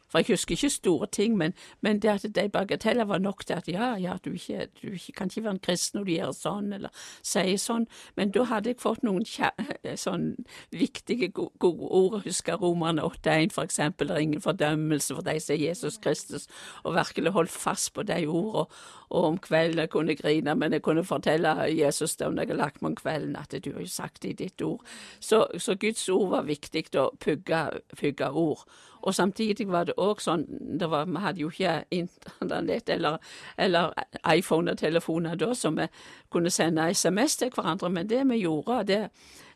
For 0.09 0.19
jeg 0.19 0.27
husker 0.33 0.57
ikke 0.57 0.71
store 0.71 1.07
ting, 1.13 1.37
men, 1.37 1.55
men 1.81 2.01
det 2.03 2.09
at 2.09 2.27
de 2.35 2.49
bagateller 2.49 3.05
var 3.05 3.19
nok 3.19 3.45
til 3.47 3.59
at 3.59 3.69
ja, 3.69 3.95
ja, 4.01 4.17
du, 4.25 4.31
ikke, 4.33 4.67
du 4.83 4.93
ikke, 4.93 5.13
kan 5.13 5.31
ikke 5.31 5.45
være 5.45 5.57
en 5.59 5.65
kristen 5.65 5.99
når 5.99 6.05
du 6.05 6.13
gjør 6.13 6.33
sånn, 6.33 6.73
eller 6.73 7.05
sier 7.23 7.61
sånn. 7.61 7.87
Men 8.17 8.33
da 8.33 8.47
hadde 8.49 8.73
jeg 8.73 8.81
fått 8.81 9.05
noen 9.07 9.27
sånn 10.07 10.31
viktige, 10.73 11.31
gode 11.35 11.91
ord. 11.91 12.21
Husker 12.25 12.57
Romerne 12.61 13.05
8.1 13.05 13.53
for 13.53 13.69
eksempel. 13.69 14.09
Det 14.09 14.17
er 14.17 14.27
ingen 14.29 14.45
fordømmelse 14.45 15.19
for 15.19 15.27
de 15.27 15.37
som 15.41 15.55
er 15.55 15.63
Jesus 15.69 16.01
Kristus, 16.03 16.49
og 16.85 16.97
virkelig 16.97 17.35
holdt 17.37 17.53
fast 17.53 17.93
på 17.95 18.07
de 18.09 18.25
ordene. 18.27 18.67
Og 19.09 19.25
om 19.25 19.39
kvelden 19.41 19.81
jeg 19.81 19.91
kunne 19.91 20.17
grine, 20.17 20.55
men 20.55 20.73
jeg 20.73 20.83
kunne 20.85 21.05
fortelle 21.05 21.55
Jesus 21.73 22.17
det 22.17 22.29
når 22.29 22.43
jeg 22.43 22.51
har 22.51 22.61
lagt 22.61 22.83
meg 22.83 22.91
om 22.91 22.97
kvelden, 22.97 23.37
at 23.41 23.55
du 23.65 23.71
har 23.73 23.81
jo 23.81 23.89
sagt 23.89 24.23
det 24.23 24.35
i 24.35 24.39
ditt 24.45 24.63
ord. 24.63 24.85
Så, 25.21 25.47
så 25.59 25.77
Guds 25.81 26.09
ord 26.13 26.29
var 26.35 26.49
viktig 26.49 26.85
å 27.01 27.09
pugge, 27.21 27.63
pugge 27.97 28.31
ord. 28.31 28.67
Og 29.03 29.15
samtidig 29.15 29.69
var 29.69 29.85
det 29.89 29.95
òg 29.97 30.21
sånn 30.21 30.45
var, 30.81 31.07
Vi 31.07 31.23
hadde 31.23 31.41
jo 31.41 31.51
ikke 31.51 31.85
internett 31.91 32.89
eller, 32.89 33.19
eller 33.57 33.93
iPhone 34.35 34.73
og 34.73 34.79
telefoner 34.79 35.37
da, 35.37 35.55
så 35.55 35.71
vi 35.71 35.87
kunne 36.31 36.51
sende 36.51 36.91
SMS 36.95 37.37
til 37.37 37.51
hverandre. 37.55 37.91
Men 37.91 38.09
det 38.09 38.25
vi 38.29 38.43
gjorde 38.43 38.85
det, 38.85 39.09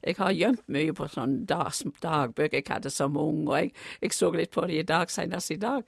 Jeg 0.02 0.14
har 0.18 0.32
gjemt 0.32 0.64
mye 0.66 0.92
på 0.92 1.06
sånne 1.06 1.46
dag, 1.46 1.70
dagbøker 2.02 2.56
jeg 2.56 2.64
hadde 2.68 2.90
som 2.90 3.16
ung, 3.16 3.48
og 3.48 3.56
jeg, 3.56 3.70
jeg 4.02 4.12
så 4.12 4.32
litt 4.34 4.50
på 4.50 4.66
det 4.66 4.80
i 4.80 4.82
dag, 4.82 5.10
senest 5.10 5.50
i 5.50 5.56
dag. 5.56 5.82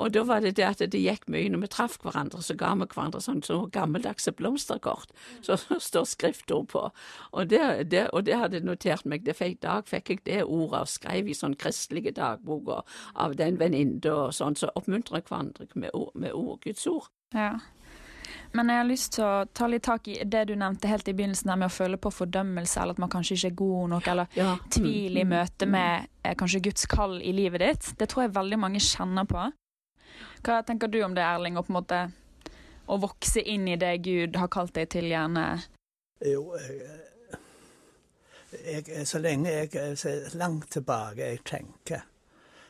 Og 0.00 0.12
da 0.14 0.22
var 0.24 0.44
det 0.44 0.54
det 0.56 0.66
at 0.66 0.82
det 0.92 1.00
gikk 1.00 1.26
mye 1.32 1.50
når 1.52 1.64
vi 1.64 1.70
traff 1.74 1.98
hverandre, 2.02 2.42
så 2.44 2.56
ga 2.58 2.72
vi 2.80 2.88
hverandre 2.88 3.20
sånn 3.24 3.42
så 3.44 3.60
gammeldagse 3.72 4.32
blomsterkort 4.38 5.12
som 5.44 5.60
det 5.68 5.80
står 5.84 6.08
skriftord 6.08 6.70
på. 6.72 6.86
Og 7.32 7.50
det, 7.50 7.90
det, 7.92 8.06
og 8.16 8.24
det 8.28 8.38
hadde 8.40 8.62
notert 8.64 9.04
meg. 9.04 9.26
Det 9.26 9.36
fikk, 9.36 9.60
dag 9.64 9.88
fikk 9.88 10.14
jeg 10.14 10.24
det 10.28 10.40
ordet 10.44 10.84
og 10.86 10.92
skrev 10.92 11.28
i 11.28 11.36
sånn 11.36 11.58
kristelige 11.60 12.14
dagboker 12.16 12.86
av 13.14 13.36
den 13.40 13.60
venninne 13.60 14.00
og 14.14 14.32
sånn, 14.36 14.56
så 14.56 14.72
oppmuntrer 14.78 15.22
hverandre 15.26 15.68
med 15.74 15.92
ord, 15.94 16.14
med 16.14 16.32
ord, 16.36 16.58
Guds 16.64 16.86
ord. 16.90 17.10
Ja. 17.36 17.58
Men 18.52 18.70
jeg 18.70 18.80
har 18.80 18.88
lyst 18.88 19.12
til 19.14 19.24
å 19.24 19.44
ta 19.54 19.68
litt 19.70 19.84
tak 19.86 20.08
i 20.10 20.16
det 20.26 20.42
du 20.50 20.56
nevnte 20.58 20.90
helt 20.90 21.08
i 21.08 21.14
begynnelsen, 21.14 21.52
der 21.52 21.60
med 21.60 21.70
å 21.70 21.74
føle 21.74 22.00
på 22.02 22.10
fordømmelse, 22.14 22.80
eller 22.82 22.96
at 22.96 23.02
man 23.02 23.12
kanskje 23.12 23.36
ikke 23.36 23.50
er 23.52 23.58
god 23.60 23.92
nok, 23.94 24.10
eller 24.10 24.38
ja. 24.38 24.54
tvil 24.74 25.20
i 25.20 25.24
mm, 25.26 25.34
møte 25.36 25.68
mm. 25.68 25.74
med 25.76 26.08
eh, 26.24 26.34
kanskje 26.38 26.62
Guds 26.66 26.88
kall 26.90 27.20
i 27.22 27.34
livet 27.36 27.62
ditt. 27.62 27.90
Det 28.00 28.10
tror 28.10 28.26
jeg 28.26 28.34
veldig 28.34 28.58
mange 28.64 28.82
kjenner 28.82 29.28
på. 29.30 29.46
Hva 30.40 30.62
tenker 30.66 30.88
du 30.88 31.02
om 31.04 31.14
det, 31.16 31.24
Erling, 31.24 31.58
å 31.58 31.64
på 31.66 31.72
en 31.72 31.78
måte 31.80 32.00
å 32.90 32.96
vokse 33.00 33.42
inn 33.42 33.68
i 33.68 33.76
det 33.80 33.96
Gud 34.06 34.38
har 34.40 34.50
kalt 34.52 34.74
deg 34.74 34.90
til, 34.94 35.10
gjerne? 35.12 35.46
Jo, 36.26 36.42
jeg, 38.64 38.88
jeg, 38.88 39.06
så 39.06 39.20
lenge 39.22 39.52
jeg 39.52 39.98
så 39.98 40.14
langt 40.34 40.70
tilbake 40.74 41.28
jeg 41.32 41.44
tenker, 41.48 42.02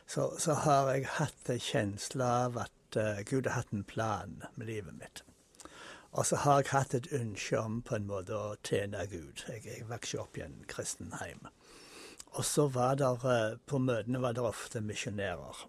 så, 0.07 0.29
så 0.39 0.53
har 0.65 0.91
jeg 0.93 1.09
hatt 1.17 1.49
en 1.49 1.63
kjensle 1.63 2.27
av 2.45 2.59
at 2.65 2.99
uh, 2.99 3.21
Gud 3.25 3.47
har 3.47 3.61
hatt 3.61 3.73
en 3.73 3.87
plan 3.87 4.41
med 4.55 4.67
livet 4.69 4.97
mitt. 4.99 5.23
Og 6.11 6.25
så 6.27 6.41
har 6.43 6.61
jeg 6.61 6.73
hatt 6.73 6.95
et 6.97 7.11
ønske 7.15 7.59
om 7.59 7.79
på 7.87 7.95
en 7.95 8.07
måte 8.09 8.35
å 8.35 8.55
tjene 8.67 9.05
Gud. 9.07 9.45
Jeg, 9.47 9.63
jeg 9.65 9.87
vokste 9.89 10.19
opp 10.19 10.37
i 10.37 10.43
en 10.43 10.57
kristen 10.67 11.13
heim. 11.21 11.47
Og 12.35 12.43
så 12.47 12.67
var 12.71 12.99
det, 12.99 13.11
uh, 13.23 13.57
på 13.65 13.79
møtene 13.79 14.21
var 14.21 14.35
det 14.35 14.43
ofte 14.45 14.83
misjonærer. 14.83 15.65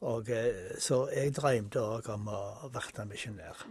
Og, 0.00 0.30
eh, 0.30 0.78
så 0.78 1.02
jeg 1.12 1.34
drømte 1.36 1.80
òg 1.80 2.08
om 2.14 2.28
å 2.32 2.70
bli 2.72 3.04
misjonær. 3.10 3.64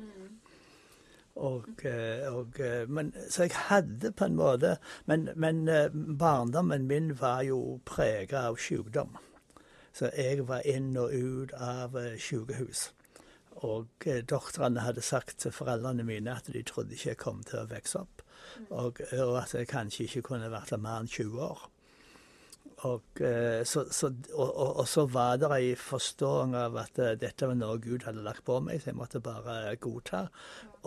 Og, 1.36 1.86
eh, 1.86 2.28
og, 2.30 2.60
eh, 2.60 2.86
men, 2.88 3.14
så 3.30 3.48
jeg 3.48 3.56
hadde 3.56 4.12
på 4.12 4.26
en 4.26 4.36
måte 4.36 4.78
Men, 5.08 5.30
men 5.36 5.66
barndommen 6.20 6.88
min 6.88 7.14
var 7.20 7.42
jo 7.42 7.80
prega 7.86 8.48
av 8.50 8.58
sykdom. 8.58 9.18
Så 9.94 10.12
jeg 10.18 10.48
var 10.48 10.62
inn 10.66 10.98
og 10.98 11.14
ut 11.14 11.54
av 11.54 11.98
sykehus. 12.18 12.92
Og 13.66 14.06
doktorene 14.30 14.86
hadde 14.86 15.02
sagt 15.02 15.40
til 15.40 15.52
foreldrene 15.52 16.04
mine 16.04 16.36
at 16.36 16.48
de 16.54 16.64
trodde 16.64 16.94
ikke 16.94 17.10
jeg 17.10 17.18
kom 17.18 17.44
til 17.44 17.60
å 17.60 17.68
vokse 17.68 18.00
opp. 18.00 18.22
Og, 18.70 19.02
og 19.18 19.42
at 19.42 19.54
jeg 19.54 19.68
kanskje 19.68 20.04
ikke 20.06 20.22
kunne 20.22 20.52
vært 20.52 20.78
mer 20.78 21.02
enn 21.02 21.10
20 21.10 21.42
år. 21.42 21.70
Og 22.88 23.22
eh, 23.22 23.66
så, 23.68 23.84
så, 23.92 24.08
og, 24.34 24.50
og, 24.80 24.88
så, 24.88 25.06
var 25.12 25.38
det 25.42 25.52
ei 25.52 25.72
forståing 25.76 26.56
av 26.56 26.78
at 26.80 27.00
uh, 27.02 27.12
dette 27.20 27.48
var 27.50 27.58
noe 27.60 27.80
Gud 27.84 28.06
hadde 28.08 28.24
lagt 28.24 28.46
på 28.48 28.60
meg, 28.64 28.80
så 28.80 28.94
jeg 28.94 29.00
måtte 29.00 29.20
bare 29.24 29.74
godta. 29.84 30.28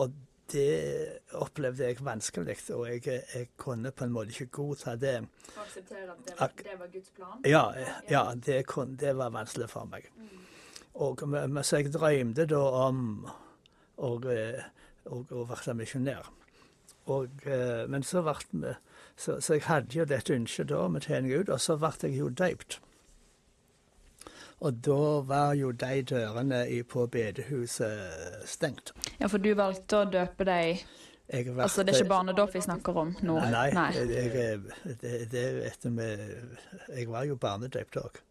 Og 0.01 0.15
det 0.53 1.19
opplevde 1.37 1.85
jeg 1.85 1.99
vanskelig, 2.03 2.57
og 2.73 2.87
jeg, 2.89 3.21
jeg 3.33 3.49
kunne 3.57 3.91
på 3.93 4.07
en 4.07 4.15
måte 4.15 4.33
ikke 4.33 4.49
godta 4.57 4.95
det. 4.99 5.19
Akseptere 5.61 6.09
at 6.09 6.25
det 6.25 6.35
var, 6.39 6.55
det 6.57 6.79
var 6.79 6.91
Guds 6.93 7.13
plan? 7.15 7.45
Ja, 7.45 7.63
ja 8.09 8.23
det, 8.35 8.63
det, 8.99 9.15
var 9.17 9.33
vanskelig 9.33 9.69
for 9.69 9.89
meg. 9.89 10.09
Og, 10.93 11.23
Og, 11.23 11.65
så 11.65 11.81
jeg 11.81 11.93
drømte 11.93 12.45
da 12.45 12.63
om 12.87 13.25
å 13.97 14.15
bli 14.21 15.77
misjonær. 15.77 16.29
Men 17.89 18.05
så 18.05 18.21
ble 18.25 18.35
vi 18.51 18.75
så, 19.15 19.41
så, 19.41 19.53
jeg 19.53 19.67
hadde 19.67 19.97
jo 19.97 20.05
dette 20.09 20.33
ønsket 20.33 20.71
da 20.71 20.81
om 20.87 20.97
å 20.97 21.03
tjene 21.03 21.29
Gud, 21.29 21.51
og 21.53 21.61
så 21.61 21.77
ble 21.77 21.93
jeg 22.01 22.17
jo 22.17 22.29
døypt. 22.29 22.79
Og 24.63 24.79
da 24.85 25.05
var 25.27 25.53
jo 25.59 25.71
de 25.75 26.03
dørene 26.07 26.65
på 26.87 27.05
bedehuset 27.11 28.45
stengt. 28.47 28.93
Ja, 29.19 29.27
for 29.27 29.43
du 29.43 29.51
valgte 29.59 30.03
å 30.03 30.09
døpe 30.09 30.47
deg 30.47 30.85
valgte, 31.33 31.63
Altså 31.63 31.83
det 31.83 31.93
er 31.93 32.03
ikke 32.03 32.09
barnedåp 32.09 32.53
vi 32.55 32.61
snakker 32.61 32.97
om 32.99 33.15
nå? 33.21 33.39
Nei, 33.51 33.69
nei. 33.73 33.89
Jeg, 33.95 34.61
det, 35.01 35.13
det, 35.31 35.43
etter 35.67 35.91
med, 35.91 36.21
jeg 36.89 37.09
var 37.09 37.27
jo 37.27 37.35
barnedøpt 37.35 37.99
òg. 37.99 38.21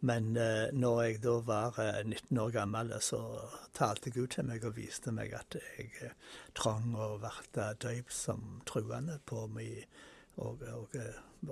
Men 0.00 0.30
uh, 0.36 0.72
når 0.72 1.02
jeg 1.02 1.18
da 1.24 1.34
var 1.44 1.76
uh, 1.76 1.98
eh, 1.98 2.04
19 2.06 2.38
år 2.40 2.52
gammel, 2.54 2.92
så 3.04 3.20
talte 3.76 4.10
Gud 4.10 4.30
til 4.32 4.46
meg 4.48 4.64
og 4.64 4.78
viste 4.78 5.12
meg 5.12 5.34
at 5.36 5.58
jeg 5.60 5.90
uh, 6.00 6.14
trang 6.56 6.94
å 6.96 7.18
bli 7.20 7.66
døypt 7.84 8.14
som 8.16 8.62
truende 8.68 9.18
på 9.28 9.44
meg 9.52 9.84
og, 10.36 10.62
og, 10.62 10.96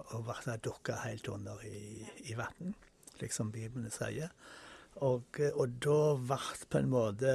og 0.04 0.28
ble 0.28 0.56
dukka 0.64 1.00
helt 1.04 1.28
under 1.28 1.61
i, 1.66 2.06
i 2.30 2.37
vann, 2.38 2.75
slik 3.16 3.35
som 3.35 3.52
Bibelen 3.52 3.90
sier. 3.92 4.32
Og, 5.04 5.38
og 5.54 5.75
da 5.85 5.99
ble 6.18 6.38
på 6.70 6.80
en 6.80 6.90
måte 6.90 7.32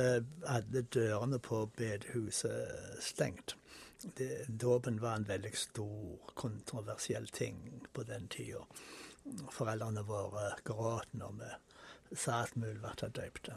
alle 0.51 0.83
dørene 0.91 1.39
på 1.39 1.65
bedehuset 1.77 2.97
stengt. 3.03 3.55
Dåpen 4.47 5.00
var 5.00 5.15
en 5.15 5.27
veldig 5.29 5.53
stor, 5.55 6.17
kontroversiell 6.35 7.27
ting 7.31 7.88
på 7.93 8.03
den 8.03 8.27
tida. 8.27 8.65
Foreldrene 9.55 10.03
våre 10.03 10.50
gråt 10.67 11.13
når 11.15 11.38
vi 11.39 12.17
sa 12.19 12.41
at 12.43 12.57
vi 12.59 12.73
ble 12.75 13.12
døpte. 13.15 13.55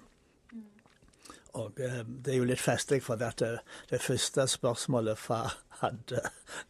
Og 1.57 1.81
eh, 1.81 2.03
det 2.05 2.35
er 2.35 2.39
jo 2.41 2.49
litt 2.49 2.61
festlig, 2.61 3.03
for 3.03 3.17
det, 3.21 3.33
det 3.91 4.03
første 4.03 4.47
spørsmålet 4.51 5.19
far 5.19 5.57
hadde 5.81 6.23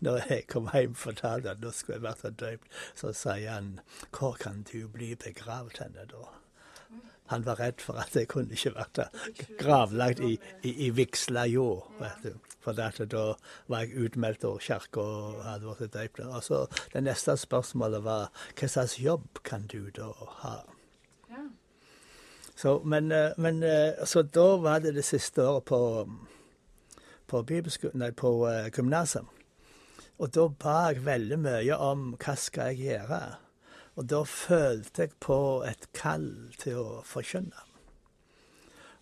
når 0.04 0.22
jeg 0.30 0.46
kom 0.50 0.70
hjem 0.72 0.94
og 0.94 1.02
fortalte 1.02 1.52
at 1.52 1.62
nå 1.62 1.72
skulle 1.74 1.98
jeg 1.98 2.06
vært 2.06 2.40
døpt, 2.40 2.72
så 2.94 3.12
sier 3.12 3.52
han 3.52 3.78
'Hvor 4.10 4.38
kan 4.40 4.64
du 4.72 4.88
bli 4.88 5.14
begravd 5.14 5.78
henne 5.82 6.06
da?' 6.10 6.34
Han 7.26 7.42
var 7.46 7.58
redd 7.58 7.80
for 7.82 7.98
at 7.98 8.14
jeg 8.14 8.28
kunne 8.30 8.54
ikke 8.54 8.74
vært 8.76 9.00
gravlagt 9.58 10.20
i, 10.22 10.36
i, 10.62 10.86
i 10.86 10.90
vigsla 10.94 11.42
jord. 11.50 11.88
For 12.62 12.72
dette, 12.72 13.06
da 13.10 13.34
var 13.66 13.82
jeg 13.82 13.98
utmeldt 14.06 14.44
av 14.46 14.60
kirka 14.62 15.02
og 15.02 15.42
hadde 15.42 15.66
vært 15.66 15.94
døpt. 15.96 16.20
Og 16.20 16.44
så 16.44 16.66
Det 16.92 17.02
neste 17.02 17.36
spørsmålet 17.36 18.04
var 18.04 18.30
'Hva 18.54 18.68
slags 18.68 19.00
jobb 19.00 19.42
kan 19.42 19.66
du 19.66 19.90
da 19.90 20.12
ha?' 20.12 20.75
Så, 22.56 22.82
men, 22.84 23.12
eh, 23.12 23.30
men, 23.36 23.62
eh, 23.62 24.04
så 24.04 24.22
da 24.22 24.56
var 24.56 24.80
det 24.80 24.94
det 24.96 25.04
siste 25.04 25.44
året 25.44 25.64
på, 25.68 25.80
på, 27.28 27.42
nei, 27.92 28.10
på 28.16 28.30
uh, 28.48 28.68
gymnaset. 28.72 29.26
Og 30.16 30.32
da 30.32 30.46
ba 30.48 30.76
jeg 30.88 31.04
veldig 31.04 31.38
mye 31.42 31.76
om 31.76 32.06
hva 32.16 32.36
skal 32.40 32.72
jeg 32.72 32.88
gjøre. 32.88 33.20
Og 34.00 34.08
da 34.08 34.22
følte 34.24 35.04
jeg 35.04 35.12
på 35.20 35.38
et 35.68 35.84
kall 35.92 36.30
til 36.56 36.80
å 36.80 37.02
forkynne. 37.04 37.64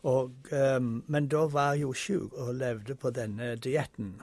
Og, 0.04 0.50
men 0.52 1.28
da 1.32 1.46
var 1.48 1.72
jeg 1.72 1.86
jo 1.86 1.92
sjuk 1.96 2.34
og 2.36 2.58
levde 2.58 2.92
på 2.98 3.14
denne 3.14 3.54
dietten. 3.56 4.18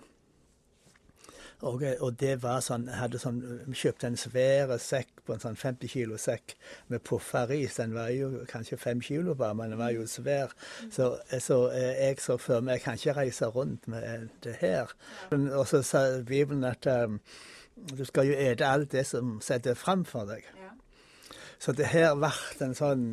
Og, 1.61 1.83
og, 1.99 2.15
det 2.17 2.35
var 2.41 2.61
sånn, 2.65 2.87
hadde 2.89 3.19
sånn, 3.21 3.39
Vi 3.67 3.77
kjøpte 3.77 4.09
en 4.09 4.17
svær 4.17 4.73
sekk 4.81 5.21
på 5.27 5.35
en 5.35 5.43
sånn 5.43 5.59
50 5.59 5.91
kilo 5.93 6.17
sekk 6.21 6.55
med 6.89 7.03
puffa 7.05 7.45
ris. 7.49 7.77
Den 7.77 7.93
var 7.93 8.09
jo 8.15 8.45
kanskje 8.49 8.79
fem 8.81 9.01
kilo 9.05 9.35
bare, 9.37 9.57
men 9.57 9.75
den 9.75 9.81
var 9.81 9.93
jo 9.93 10.07
svær. 10.09 10.55
Så, 10.89 11.13
så 11.39 11.61
jeg 11.75 12.17
så 12.23 12.39
for 12.41 12.65
meg 12.65 12.79
jeg 12.79 12.85
kan 12.87 12.99
ikke 12.99 13.17
reise 13.19 13.51
rundt 13.53 13.87
med 13.91 14.29
det 14.45 14.57
her. 14.61 14.93
Og 15.31 15.67
så 15.69 15.83
sa 15.85 16.05
Bibelen 16.25 16.65
at 16.65 16.87
um, 16.89 17.19
du 17.75 18.03
skal 18.05 18.31
jo 18.31 18.37
ete 18.37 18.65
alt 18.65 18.91
det 18.91 19.05
som 19.07 19.37
setter 19.43 19.77
fram 19.77 20.05
for 20.05 20.29
deg. 20.29 20.47
Så 21.61 21.75
det 21.77 21.91
her 21.91 22.15
ble 22.17 22.31
en 22.65 22.73
sånn 22.73 23.03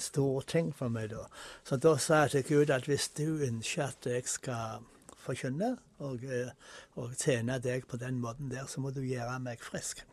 stor 0.00 0.46
ting 0.48 0.70
for 0.72 0.88
meg 0.88 1.10
da. 1.12 1.26
Så 1.68 1.76
da 1.76 1.98
sa 2.00 2.22
jeg 2.24 2.32
til 2.32 2.44
Gud 2.48 2.72
at 2.72 2.88
hvis 2.88 3.10
du 3.12 3.44
ønsker 3.44 3.90
at 3.90 4.08
jeg 4.08 4.24
skal 4.24 4.86
forkynne 5.24 5.74
og, 6.04 6.24
eh, 6.24 6.52
og 7.00 7.14
tjene 7.18 7.58
deg 7.62 7.88
på 7.90 8.00
den 8.00 8.20
måten 8.22 8.52
der, 8.52 8.68
så 8.70 8.84
må 8.84 8.92
du 8.94 9.02
gjøre 9.04 9.38
meg 9.42 9.64
frisk. 9.64 10.04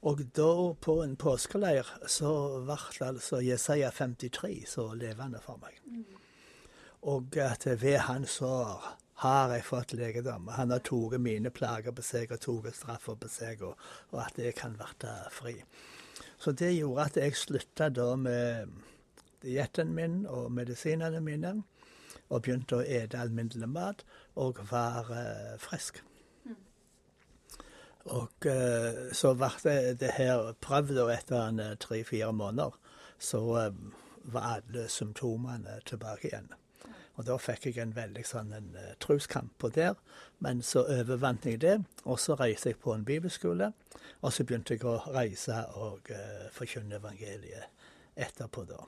Og 0.00 0.22
da, 0.36 0.52
på 0.80 1.02
en 1.04 1.16
påskeleir, 1.20 1.88
så 2.08 2.30
ble 2.64 3.08
altså 3.10 3.42
Jesaja 3.44 3.90
53 3.92 4.64
så 4.68 4.86
levende 4.96 5.42
for 5.44 5.60
meg. 5.60 5.76
Og 7.10 7.36
at 7.40 7.66
ved 7.80 7.98
hans 8.06 8.38
sår 8.40 8.86
har 9.20 9.52
jeg 9.52 9.64
fått 9.68 9.92
legedom. 9.92 10.48
Han 10.56 10.72
har 10.72 10.80
tatt 10.84 11.18
mine 11.20 11.52
plager 11.52 11.92
på 11.92 12.04
seg 12.04 12.32
og 12.32 12.40
tatt 12.40 12.76
straffer 12.76 13.18
på 13.20 13.28
seg, 13.28 13.64
og, 13.68 13.76
og, 14.12 14.22
at 14.24 14.40
jeg 14.40 14.56
kan 14.56 14.76
bli 14.78 15.16
fri. 15.34 15.58
Så 16.40 16.54
det 16.56 16.72
gjorde 16.72 17.04
at 17.10 17.18
jeg 17.20 17.36
slutta 17.36 17.90
da 17.92 18.14
med 18.16 18.72
dietten 19.44 19.92
min 19.96 20.22
og 20.28 20.48
medisinene 20.52 21.20
mine, 21.20 21.58
og 22.30 22.44
begynte 22.46 22.78
å 22.78 22.86
ete 22.86 23.18
alminnelig 23.18 23.68
mat 23.68 24.04
og 24.38 24.62
være 24.70 25.58
frisk. 25.58 26.00
Og 28.10 28.46
uh, 28.46 29.10
så 29.12 29.34
ble 29.36 29.50
det, 29.64 30.00
det 30.00 30.14
her 30.16 30.54
prøvd, 30.62 31.02
og 31.02 31.12
etter 31.12 31.74
tre-fire 31.82 32.32
måneder 32.32 32.78
så 33.20 33.42
um, 33.68 33.92
var 34.24 34.56
alle 34.56 34.88
symptomene 34.88 35.80
tilbake 35.86 36.30
igjen. 36.30 36.48
Og 37.18 37.26
da 37.28 37.36
fikk 37.36 37.66
jeg 37.68 37.82
en 37.82 37.92
veldig 37.92 38.24
sånn 38.24 38.54
en 38.56 38.70
uh, 38.78 38.94
troskamp 39.04 39.52
på 39.60 39.68
der. 39.76 39.98
Men 40.40 40.62
så 40.64 40.86
overvant 40.88 41.44
jeg 41.44 41.60
det, 41.60 41.76
og 42.04 42.16
så 42.22 42.38
reiste 42.40 42.72
jeg 42.72 42.80
på 42.80 42.94
en 42.94 43.04
bibelskole. 43.04 43.72
Og 44.24 44.32
så 44.32 44.46
begynte 44.48 44.78
jeg 44.78 44.86
å 44.88 44.96
reise 45.12 45.60
og 45.76 46.08
uh, 46.14 46.48
forkynne 46.56 46.96
evangeliet 46.96 47.68
etterpå, 48.20 48.64
da. 48.68 48.80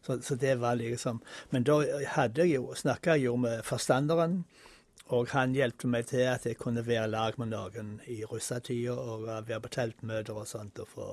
Så, 0.00 0.20
så, 0.24 0.34
det 0.40 0.54
var 0.62 0.78
liksom 0.80 1.20
Men 1.50 1.66
da 1.68 1.80
hadde 2.14 2.46
jeg 2.46 2.56
jo, 2.56 2.74
snakka 2.74 3.18
jeg 3.18 3.28
jo 3.28 3.36
med 3.40 3.64
forstanderen. 3.68 4.44
Og 5.10 5.26
han 5.34 5.56
hjalp 5.58 5.84
meg 5.90 6.06
til 6.06 6.22
at 6.30 6.44
jeg 6.46 6.56
kunne 6.60 6.84
være 6.86 7.08
i 7.08 7.10
lag 7.10 7.36
med 7.42 7.50
noen 7.50 7.96
i 8.06 8.20
russetida 8.30 8.94
og 8.94 9.26
være 9.26 9.58
på 9.64 9.72
teltmøter 9.74 10.38
og 10.38 10.46
sånt 10.46 10.78
og 10.78 10.86
få 10.92 11.08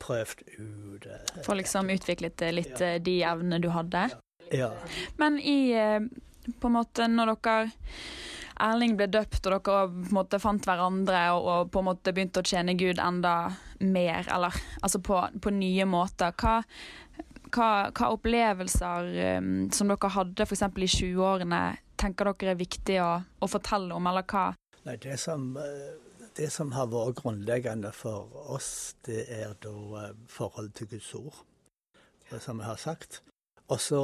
prøvd 0.00 0.44
ut 0.56 1.04
uh, 1.04 1.42
Få 1.44 1.58
liksom 1.60 1.92
utviklet 1.92 2.40
litt 2.56 2.80
ja. 2.80 2.96
de 2.96 3.18
evnene 3.28 3.60
du 3.60 3.68
hadde? 3.74 4.06
Ja. 4.56 4.70
Men 5.20 5.36
i 5.36 5.76
på 6.58 6.70
en 6.70 6.78
måte 6.78 7.06
når 7.12 7.36
dere 7.36 7.58
Erling 8.60 8.96
ble 8.98 9.08
døpt, 9.12 9.40
og 9.46 9.52
dere 9.52 9.62
på 9.62 9.76
en 9.80 10.16
måte 10.16 10.40
fant 10.42 10.66
hverandre 10.66 11.22
og, 11.34 11.46
og, 11.46 11.70
på 11.72 11.82
en 11.82 11.88
måte 11.90 12.14
begynte 12.14 12.42
å 12.42 12.46
tjene 12.46 12.76
Gud 12.78 13.00
enda 13.02 13.36
mer, 13.80 14.28
eller 14.28 14.56
altså 14.82 15.00
på, 15.04 15.18
på 15.42 15.54
nye 15.56 15.86
måter. 15.88 16.34
Hva, 16.38 16.60
hva, 17.52 17.70
hva 17.90 18.10
opplevelser 18.16 19.10
um, 19.38 19.52
som 19.74 19.92
dere 19.92 20.12
hadde 20.16 20.46
f.eks. 20.46 20.64
i 20.68 20.90
20-årene, 20.96 21.62
tenker 22.00 22.32
dere 22.32 22.54
er 22.54 22.60
viktig 22.60 23.00
å, 23.02 23.10
å, 23.40 23.50
fortelle 23.50 23.96
om, 23.96 24.08
eller 24.10 24.26
hva? 24.28 24.50
Nei, 24.86 24.96
det 25.02 25.18
som, 25.22 25.52
det 26.36 26.48
som 26.52 26.72
har 26.76 26.90
vært 26.90 27.20
grunnleggende 27.22 27.92
for 27.94 28.32
oss, 28.50 28.94
det 29.06 29.26
er 29.30 29.54
da 29.62 29.74
eh, 30.00 30.14
forholdet 30.30 30.80
til 30.80 30.94
Guds 30.96 31.12
ord, 31.18 31.44
som 32.38 32.62
jeg 32.62 32.66
har 32.66 32.80
sagt. 32.80 33.22
Og 33.72 33.80
så 33.80 34.00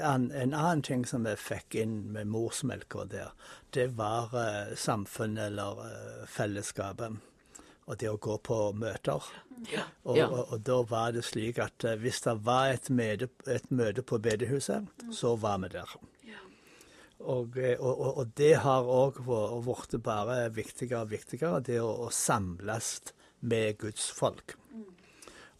En 0.00 0.30
annen 0.32 0.82
ting 0.82 1.02
som 1.06 1.26
vi 1.28 1.34
fikk 1.36 1.76
inn 1.82 1.96
med 2.14 2.30
morsmelka 2.32 3.04
der, 3.10 3.34
det 3.76 3.90
var 3.98 4.32
uh, 4.32 4.76
samfunnet 4.76 5.50
eller 5.50 5.82
uh, 5.84 6.22
fellesskapet. 6.26 7.18
Og 7.90 7.98
det 7.98 8.08
å 8.08 8.20
gå 8.22 8.36
på 8.46 8.58
møter. 8.78 9.26
Ja. 9.68 9.84
Og, 10.06 10.16
ja. 10.16 10.28
og, 10.28 10.54
og, 10.54 10.60
da 10.64 10.78
var 10.88 11.12
det 11.12 11.24
slik 11.26 11.58
at 11.60 11.84
uh, 11.84 11.96
hvis 12.00 12.22
det 12.24 12.36
var 12.46 12.70
et, 12.72 12.88
møte, 12.88 13.28
et 13.50 13.68
møte 13.68 14.06
på 14.06 14.20
bedehuset, 14.22 14.88
mm. 15.02 15.12
så 15.16 15.34
var 15.42 15.60
vi 15.64 15.72
der. 15.74 15.96
Ja. 16.30 16.40
Og, 17.20 17.58
og, 17.58 18.22
det 18.40 18.54
har 18.64 18.88
òg 18.88 19.20
blitt 19.26 19.98
bare 20.06 20.46
viktigere 20.56 21.04
og 21.04 21.12
viktigere, 21.12 21.60
det 21.66 21.82
å, 21.84 21.90
å 22.06 22.08
samles 22.14 22.94
med 23.40 23.76
Guds 23.82 24.08
folk. 24.16 24.56
Mm. 24.72 24.88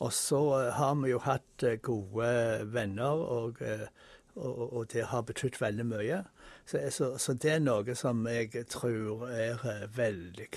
Og 0.01 0.13
så 0.13 0.41
eh, 0.61 0.73
har 0.73 0.95
vi 1.03 1.13
jo 1.13 1.21
hatt 1.25 1.65
eh, 1.67 1.77
gode 1.85 2.31
venner, 2.73 3.25
og, 3.37 3.61
eh, 3.61 3.87
og, 4.35 4.63
og 4.73 4.87
det 4.93 5.05
har 5.11 5.27
betydd 5.29 5.59
veldig 5.61 5.87
mye. 5.91 6.23
Så, 6.65 6.81
så, 6.95 7.11
så, 7.19 7.35
det 7.35 7.53
er 7.57 7.61
noe 7.65 7.97
som 7.99 8.23
jeg 8.31 8.65
tror 8.73 9.27
er 9.29 9.61
veldig 9.97 10.49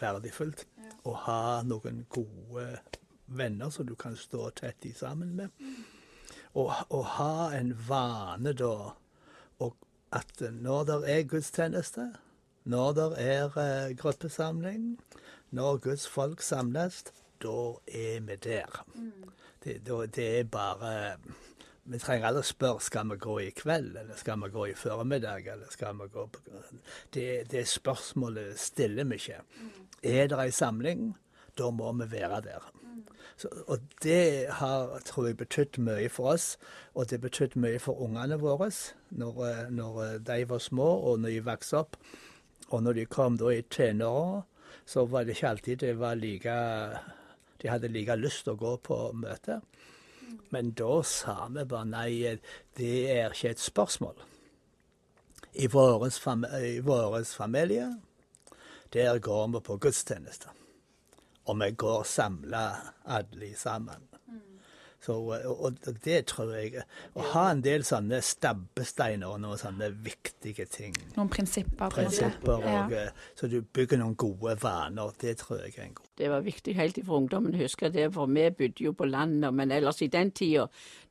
verdifullt. 0.00 0.66
Ja. 0.84 0.92
Å 1.10 1.16
ha 1.24 1.40
noen 1.66 2.04
gode 2.12 2.68
venner 3.26 3.72
som 3.74 3.88
du 3.88 3.96
kan 3.98 4.14
stå 4.18 4.50
tett 4.60 4.86
i 4.86 4.94
sammen 4.94 5.34
med. 5.38 5.66
Og 6.56 6.70
og 6.94 7.02
ha 7.18 7.50
en 7.56 7.74
vane 7.88 8.54
da 8.56 8.92
at 10.14 10.38
når 10.40 10.84
det 10.86 10.96
er 11.10 11.24
gudstjeneste, 11.28 12.04
når 12.64 12.92
det 12.96 13.06
er 13.20 13.94
gruppesamling, 13.98 14.94
når 15.50 15.80
Guds 15.82 16.06
folk 16.08 16.40
samles, 16.46 17.02
da 17.42 17.56
er 17.86 18.20
vi 18.26 18.36
der. 18.36 18.80
Det, 19.64 19.80
da, 19.86 20.06
det 20.06 20.28
er 20.40 20.44
bare 20.44 21.16
Vi 21.86 21.98
trenger 22.02 22.26
aldri 22.26 22.42
spørre 22.42 22.82
skal 22.82 23.10
vi 23.12 23.16
gå 23.22 23.38
i 23.38 23.50
kveld, 23.54 23.92
eller 23.96 24.16
skal 24.18 24.40
vi 24.42 24.48
gå 24.50 24.64
i 24.66 24.74
formiddag, 24.74 25.46
eller 25.46 25.70
skal 25.70 25.94
vi 25.94 26.08
gå 26.12 26.26
på 26.26 26.40
Det, 27.14 27.50
det 27.50 27.68
spørsmålet 27.68 28.58
stiller 28.58 29.04
vi 29.04 29.14
ikke. 29.14 29.40
Er 30.02 30.26
det 30.26 30.40
ei 30.40 30.50
samling, 30.50 31.14
da 31.58 31.70
må 31.70 31.92
vi 31.92 32.10
være 32.10 32.40
der. 32.40 32.72
Så, 33.36 33.48
og 33.66 33.78
det 34.02 34.46
har, 34.50 34.98
tror 35.04 35.26
jeg, 35.26 35.36
betydd 35.36 35.78
mye 35.78 36.08
for 36.08 36.32
oss, 36.32 36.56
og 36.94 37.10
det 37.10 37.20
betydde 37.20 37.60
mye 37.60 37.78
for 37.78 38.00
ungene 38.02 38.38
våre 38.40 38.70
når, 39.10 39.68
når, 39.70 40.18
de 40.24 40.48
var 40.48 40.58
små 40.58 40.88
og 41.10 41.20
når 41.20 41.34
de 41.34 41.44
vokste 41.44 41.76
opp. 41.76 41.96
Og 42.68 42.82
når 42.82 42.92
de 42.92 43.04
kom 43.06 43.36
da 43.36 43.52
i 43.52 43.62
tenåra, 43.62 44.42
så 44.86 45.04
var 45.04 45.24
det 45.24 45.36
ikke 45.36 45.48
alltid 45.48 45.76
det 45.82 45.98
var 45.98 46.14
like 46.14 46.56
de 47.66 47.72
hadde 47.72 47.88
like 47.90 48.14
lyst 48.14 48.44
til 48.46 48.54
å 48.54 48.60
gå 48.60 48.72
på 48.86 48.96
møte. 49.18 49.58
Men 50.54 50.70
da 50.78 51.00
sa 51.02 51.48
vi 51.50 51.64
bare 51.66 51.88
nei, 51.90 52.36
det 52.78 52.92
er 53.10 53.34
ikke 53.34 53.50
et 53.56 53.62
spørsmål. 53.62 54.20
I 55.58 55.66
vår 55.72 57.24
familie, 57.26 57.88
der 58.94 59.18
går 59.18 59.48
vi 59.56 59.62
på 59.66 59.78
gudstjeneste. 59.82 60.54
Og 61.46 61.58
vi 61.58 61.72
går 61.74 62.04
samla 62.06 62.64
alle 63.16 63.50
sammen. 63.58 64.06
Så, 65.06 65.14
og, 65.22 65.76
det 66.04 66.16
tror 66.32 66.50
jeg 66.56 66.82
Å 67.14 67.26
ha 67.32 67.44
en 67.52 67.60
del 67.62 67.84
sånne 67.86 68.18
stabbesteiner 68.24 69.30
og 69.30 69.38
noen 69.44 69.60
sånne 69.60 69.92
viktige 70.02 70.66
ting. 70.70 70.96
Noen 71.14 71.30
prinsipper. 71.30 71.92
Prinsipper, 71.94 72.56
og, 72.56 72.66
ja. 72.66 73.04
Eh, 73.04 73.28
så 73.38 73.46
du 73.50 73.60
bygger 73.62 74.00
noen 74.02 74.16
gode 74.18 74.56
vaner. 74.62 75.14
Det 75.20 75.36
tror 75.42 75.62
jeg 75.62 75.76
er 75.76 75.86
en 75.86 75.94
god 75.94 76.10
Det 76.18 76.30
var 76.32 76.42
viktig 76.46 76.74
helt 76.74 76.98
fra 77.06 77.20
ungdommen, 77.20 77.54
husker 77.60 77.92
det, 77.94 78.08
for 78.16 78.26
vi 78.32 78.48
bodde 78.50 78.86
jo 78.88 78.94
på 78.98 79.06
landet. 79.06 79.54
Men 79.54 79.74
ellers 79.78 80.02
i 80.02 80.10
den 80.10 80.32
tida 80.34 80.66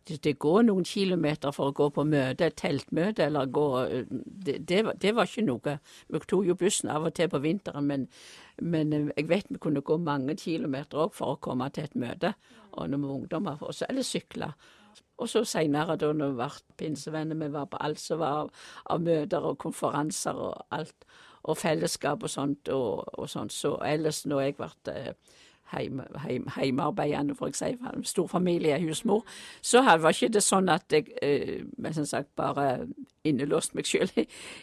det, 0.07 0.35
går 0.39 0.67
noen 0.67 0.85
kilometer 0.85 1.53
for 1.55 1.71
å 1.71 1.75
gå 1.75 1.89
på 1.95 2.03
møte, 2.05 2.51
teltmøte, 2.53 3.25
eller 3.25 3.49
gå 3.49 3.65
eh, 3.83 4.03
det, 4.09 4.59
det, 4.69 4.83
var, 4.85 4.99
det, 5.01 5.15
var, 5.17 5.29
ikke 5.29 5.45
noe. 5.47 5.77
Vi 6.13 6.21
tok 6.29 6.45
jo 6.45 6.57
bussen 6.59 6.91
av 6.93 7.07
og 7.09 7.15
til 7.17 7.31
på 7.31 7.41
vinteren, 7.41 7.87
men, 7.89 8.05
men 8.61 8.93
eh, 8.93 9.09
jeg 9.17 9.29
vet 9.31 9.49
vi 9.49 9.61
kunne 9.61 9.85
gå 9.85 9.97
mange 9.97 10.37
kilometer 10.39 11.05
òg 11.07 11.15
for 11.17 11.33
å 11.33 11.41
komme 11.41 11.71
til 11.73 11.89
et 11.89 11.97
møte 11.97 12.35
og 12.75 12.89
når 12.89 12.97
vi 12.97 13.07
var 13.07 13.13
ungdommer, 13.15 13.63
også, 13.63 13.85
eller 13.89 14.03
sykla. 14.03 14.51
Og 15.17 15.29
så 15.31 15.43
seinere, 15.47 15.95
da 15.95 16.11
når 16.13 16.33
vi 16.33 16.39
ble 16.41 16.75
pinsevenner, 16.77 17.39
vi 17.39 17.51
var 17.53 17.69
på 17.71 17.79
alt 17.83 17.99
som 17.99 18.19
var 18.19 18.49
av, 18.83 19.01
møter 19.01 19.47
og 19.47 19.57
konferanser 19.63 20.35
og 20.35 20.65
alt, 20.75 21.07
og 21.45 21.57
fellesskap 21.57 22.23
og 22.23 22.31
sånt, 22.31 22.69
og, 22.73 23.05
og 23.19 23.29
sånt. 23.29 23.53
Så 23.53 23.75
ellers, 23.85 24.25
når 24.25 24.41
jeg 24.41 24.57
ble 24.59 24.69
eh, 25.75 26.47
heim, 26.55 26.79
for 27.35 27.47
jeg 27.47 27.55
sier, 27.55 28.01
stor 28.03 28.27
familie, 28.27 28.79
husmor, 28.87 29.25
så 29.61 29.81
var 29.81 30.09
ikke 30.09 30.33
det 30.33 30.43
sånn 30.43 30.69
at 30.69 30.91
jeg 30.91 31.11
eh, 31.21 31.63
som 31.93 32.05
sagt 32.05 32.35
bare 32.35 32.87
innelåst 33.23 33.75
meg 33.75 33.87
selv 33.87 34.11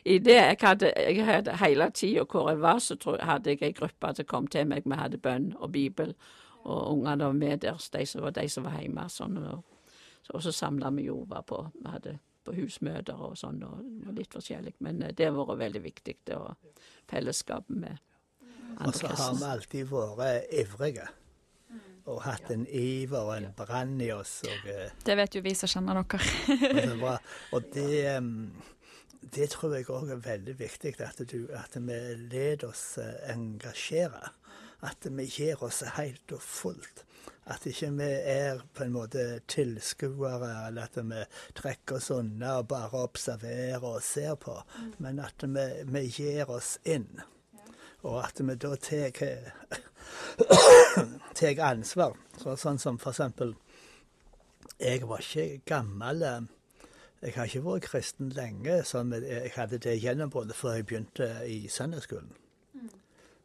i 0.04 0.18
det. 0.18 0.38
Jeg 0.38 0.56
hadde, 0.60 0.92
jeg 0.96 1.26
hadde 1.26 1.56
hele 1.62 1.90
tida 1.90 2.24
hvor 2.24 2.50
jeg 2.50 2.60
var, 2.60 2.78
så 2.78 2.96
tror, 2.96 3.18
hadde 3.22 3.50
jeg 3.50 3.62
ei 3.62 3.72
gruppe 3.72 4.14
som 4.16 4.28
kom 4.28 4.46
til 4.46 4.66
meg. 4.66 4.86
Vi 4.86 4.98
hadde 4.98 5.18
bønn 5.18 5.52
og 5.58 5.72
Bibel 5.72 6.14
og 6.62 6.92
ungene 6.92 7.24
var 7.24 7.32
med 7.32 7.58
der, 7.58 7.88
de 7.92 8.06
som 8.06 8.22
var 8.22 8.30
de 8.30 8.48
som 8.48 8.64
var 8.64 8.78
hjemme. 8.78 9.08
Sånn, 9.10 9.38
og, 9.38 9.64
så, 10.22 10.36
og 10.36 10.42
så 10.42 10.52
samla 10.52 10.90
vi 10.94 11.08
jo 11.08 11.24
på 11.26 11.66
Vi 11.74 11.90
hadde 11.90 12.18
på 12.44 12.54
husmøter 12.56 13.18
og 13.22 13.36
sånn, 13.38 13.62
og 13.62 14.14
litt 14.16 14.32
forskjellig. 14.34 14.74
Men 14.82 15.02
eh, 15.02 15.14
det 15.14 15.28
har 15.28 15.36
vært 15.36 15.58
veldig 15.58 15.82
viktig, 15.82 16.16
det 16.26 16.38
å 16.38 16.54
fellesskapet 17.10 17.76
med 17.84 18.00
Og 18.80 18.94
så 18.96 19.10
har 19.12 19.34
vi 19.38 19.48
alltid 19.50 19.90
vært 19.92 20.54
ivrige. 20.62 21.08
Og 22.10 22.18
hatt 22.24 22.50
en 22.50 22.64
iver 22.66 23.20
og 23.20 23.36
en 23.36 23.52
brann 23.54 23.94
i 24.02 24.10
oss. 24.10 24.40
Og, 24.48 24.68
eh, 24.70 24.90
det 25.06 25.16
vet 25.20 25.36
jo 25.38 25.42
vi 25.44 25.54
som 25.54 25.70
kjenner 25.70 26.02
dere. 26.02 27.18
og 27.54 27.68
det, 27.74 28.16
det 29.36 29.50
tror 29.54 29.76
jeg 29.76 29.86
òg 29.86 30.10
er 30.10 30.24
veldig 30.24 30.58
viktig, 30.58 30.96
at, 30.98 31.22
du, 31.30 31.46
at 31.54 31.78
vi 31.78 32.00
lar 32.32 32.66
oss 32.66 32.98
eh, 32.98 33.30
engasjere 33.30 34.32
at 34.82 35.06
vi 35.06 35.26
gir 35.30 35.62
oss 35.62 35.82
helt 35.96 36.34
og 36.34 36.42
fullt. 36.42 37.04
At 37.50 37.66
ikke 37.66 37.90
vi 37.98 38.08
er 38.32 38.62
på 38.74 38.84
en 38.84 38.94
måte 38.94 39.24
tilskuere, 39.50 40.50
eller 40.68 40.86
at 40.88 40.98
vi 40.98 41.22
trekker 41.58 41.98
oss 41.98 42.10
unna 42.14 42.58
og 42.60 42.68
bare 42.70 43.02
observerer 43.06 43.82
og 43.82 44.02
ser 44.06 44.34
på, 44.42 44.54
mm. 44.78 44.92
men 45.02 45.22
at 45.22 45.46
vi, 45.46 45.66
vi 45.90 46.04
gir 46.10 46.50
oss 46.50 46.76
inn. 46.82 47.08
Og 48.02 48.24
at 48.24 48.40
vi 48.42 48.54
da 48.58 48.76
tar 51.38 51.60
ansvar. 51.68 52.16
Så, 52.38 52.56
sånn 52.58 52.78
som 52.82 52.98
for 52.98 53.10
eksempel 53.14 53.54
Jeg 54.82 55.06
var 55.06 55.20
ikke 55.22 55.60
gammel. 55.66 56.22
eh, 56.22 56.40
Jeg 57.22 57.34
har 57.36 57.44
ikke 57.46 57.64
vært 57.64 57.82
kristen 57.86 58.28
lenge. 58.34 58.82
Sånn 58.84 59.12
jeg 59.14 59.52
hadde 59.54 59.78
det 59.78 60.00
gjennombruddet 60.02 60.56
før 60.58 60.74
jeg 60.74 60.86
begynte 60.86 61.28
i 61.46 61.68
søndagsskolen. 61.68 62.32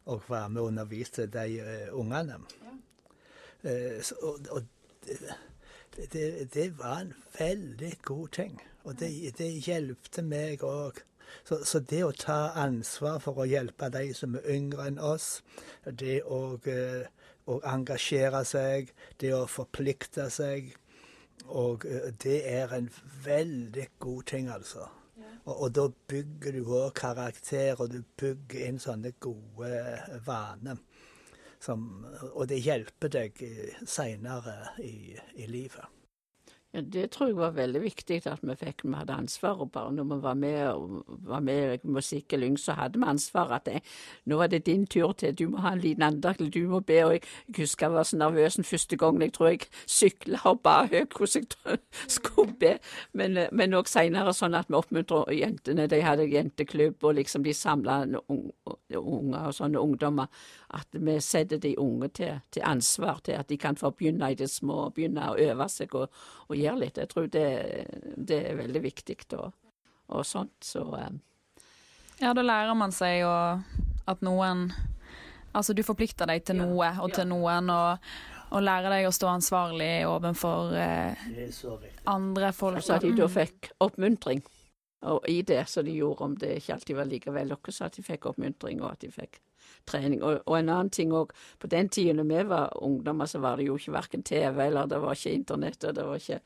Og 0.08 0.24
var 0.28 0.48
med 0.48 0.62
og 0.62 0.68
underviste 0.72 1.28
de 1.28 1.62
uh, 1.62 2.00
ungene. 2.00 2.40
Uh, 3.64 4.02
så, 4.02 4.16
og, 4.22 4.40
og 4.50 4.64
det, 5.06 5.36
det, 6.14 6.54
det, 6.54 6.80
var 6.80 7.00
en 7.02 7.14
veldig 7.40 7.98
god 8.04 8.28
ting. 8.28 8.62
Og 8.84 9.00
det, 9.00 9.38
det 9.38 9.52
hjelpte 9.68 10.22
meg 10.24 10.64
òg. 10.64 11.04
Så, 11.44 11.62
så, 11.66 11.80
det 11.80 12.04
å 12.06 12.12
ta 12.16 12.40
ansvar 12.60 13.22
for 13.24 13.44
å 13.44 13.48
hjelpe 13.48 13.90
de 13.94 14.10
som 14.18 14.36
er 14.40 14.50
yngre 14.56 14.90
enn 14.90 15.00
oss, 15.00 15.42
det 15.86 16.22
å, 16.24 16.58
å 17.48 17.62
engasjere 17.68 18.44
seg, 18.48 18.92
det 19.22 19.34
å 19.36 19.46
forplikte 19.52 20.30
seg 20.34 20.76
og 21.46 21.86
det 22.24 22.40
er 22.50 22.74
en 22.74 22.90
veldig 23.24 23.88
god 24.00 24.24
ting, 24.24 24.50
altså. 24.50 24.88
Og, 25.46 25.62
og, 25.62 25.76
da 25.76 25.88
bygger 26.08 26.52
du 26.52 26.72
òg 26.76 26.94
karakter, 26.94 27.76
og 27.80 27.94
du 27.94 28.02
bygger 28.20 28.68
inn 28.68 28.80
sånne 28.80 29.14
gode 29.20 29.70
vaner. 30.26 30.82
Som, 31.60 32.06
og 32.34 32.50
det 32.52 32.60
hjelper 32.62 33.10
deg 33.10 33.40
seinere 33.88 34.58
i, 34.84 35.16
i 35.40 35.48
livet. 35.50 35.97
Ja, 36.74 36.82
Det 36.82 37.12
tror 37.12 37.28
jeg 37.28 37.38
var 37.38 37.52
veldig 37.56 37.80
viktig 37.82 38.18
at 38.28 38.42
vi 38.44 38.56
fikk. 38.60 38.84
Vi 38.84 38.94
hadde 38.94 39.14
ansvaret 39.16 39.72
bare 39.72 39.92
når 39.96 40.04
vi 40.04 40.16
var 40.24 40.34
med, 40.34 41.04
var 41.24 41.40
med 41.40 41.74
i 41.74 41.88
Musikk 41.88 42.34
i 42.34 42.38
Lyng, 42.38 42.58
så 42.60 42.74
hadde 42.76 43.00
vi 43.00 43.06
ansvar 43.08 43.54
at 43.56 43.66
det, 43.66 43.80
nå 44.26 44.38
var 44.38 44.48
det 44.52 44.66
din 44.66 44.86
tur 44.86 45.12
til, 45.12 45.34
du 45.40 45.48
må 45.50 45.58
ha 45.64 45.72
en 45.74 45.80
liten 45.80 46.04
andakt, 46.04 46.44
du 46.54 46.68
må 46.68 46.80
be. 46.80 47.00
Og 47.06 47.14
jeg, 47.14 47.22
jeg 47.48 47.56
husker 47.64 47.86
jeg 47.88 47.94
var 47.94 48.04
så 48.04 48.18
nervøs 48.18 48.56
den 48.56 48.68
første 48.68 48.98
gangen 48.98 49.22
jeg 49.22 49.34
tror 49.34 49.48
jeg 49.48 49.60
sykla 49.88 50.42
og 50.44 50.60
ba 50.64 50.76
høyt 50.92 51.16
hvordan 51.16 51.48
jeg 51.66 51.80
skulle 52.08 52.54
be. 52.60 52.74
Men, 53.14 53.74
òg 53.74 53.88
seinere 53.88 54.34
sånn 54.36 54.58
at 54.60 54.68
vi 54.68 54.76
oppmuntra 54.76 55.24
jentene. 55.32 55.88
De 55.88 56.02
hadde 56.04 56.28
jenteklubb, 56.28 57.00
og 57.04 57.16
liksom 57.16 57.44
de 57.48 57.54
samla 57.56 58.02
unger 58.28 59.48
og 59.48 59.54
sånne 59.56 59.80
ungdommer. 59.80 60.28
At 60.76 60.92
vi 60.92 61.14
setter 61.24 61.62
de 61.64 61.78
unge 61.80 62.10
til, 62.12 62.40
til, 62.52 62.64
ansvar, 62.68 63.22
til 63.24 63.38
at 63.40 63.48
de 63.48 63.58
kan 63.58 63.78
få 63.80 63.94
begynne 63.96 64.32
i 64.34 64.36
det 64.36 64.50
små, 64.52 64.90
begynne 64.92 65.30
å 65.32 65.38
øve 65.40 65.70
seg 65.72 65.96
og, 65.96 66.12
og 66.50 66.60
gjøre 66.60 66.82
litt. 66.82 67.00
Jeg 67.00 67.12
tror 67.14 67.30
det, 67.32 67.48
det 68.18 68.42
er 68.50 68.60
veldig 68.60 68.82
viktig 68.84 69.16
og, 69.38 69.56
og 70.12 70.28
sånt, 70.28 70.58
så 70.68 70.84
um. 70.84 71.22
Ja, 72.20 72.34
da 72.34 72.42
lærer 72.42 72.76
man 72.76 72.92
seg 72.92 73.22
jo 73.22 73.32
at 74.08 74.24
noen 74.26 74.72
Altså, 75.58 75.74
du 75.74 75.82
forplikter 75.82 76.28
deg 76.30 76.44
til 76.46 76.60
noe 76.60 76.90
og 77.02 77.14
til 77.16 77.26
noen, 77.32 77.72
og, 77.74 78.04
og 78.54 78.62
lærer 78.62 78.94
deg 78.94 79.08
å 79.08 79.14
stå 79.16 79.30
ansvarlig 79.32 80.04
overfor 80.06 80.76
eh, 80.78 81.24
andre 82.12 82.52
folk. 82.54 82.84
Så 82.86 82.98
at 83.00 83.06
de 83.08 83.16
da 83.18 83.26
fikk 83.32 83.72
oppmuntring. 83.82 84.44
Og 85.08 85.26
i 85.30 85.40
det 85.48 85.64
som 85.72 85.86
de 85.88 85.96
gjorde, 85.98 86.28
om 86.28 86.36
det 86.38 86.60
ikke 86.60 86.76
alltid 86.76 87.00
var 87.00 87.10
like 87.10 87.34
vellykket, 87.34 87.74
så 87.74 87.88
at 87.88 87.98
de 87.98 88.06
fikk 88.06 88.30
oppmuntring, 88.30 88.84
og 88.84 88.92
at 88.92 89.02
de 89.02 89.10
fikk 89.14 89.40
trening. 89.88 90.24
Og, 90.24 90.42
og 90.46 90.58
en 90.60 90.72
annen 90.74 90.94
ting 90.94 91.14
òg, 91.16 91.34
på 91.60 91.70
den 91.72 91.90
tiden 91.90 92.22
da 92.22 92.26
vi 92.28 92.48
var 92.50 92.74
ungdommer, 92.84 93.30
så 93.30 93.42
var 93.44 93.58
det 93.58 93.68
jo 93.70 93.78
ikke 93.80 93.96
verken 93.96 94.26
TV, 94.28 94.66
eller 94.68 94.90
det 94.90 95.02
var 95.04 95.18
ikke 95.18 95.36
internett, 95.36 95.84
og 95.84 95.96
det 95.96 96.08
var 96.08 96.24
ikke 96.24 96.40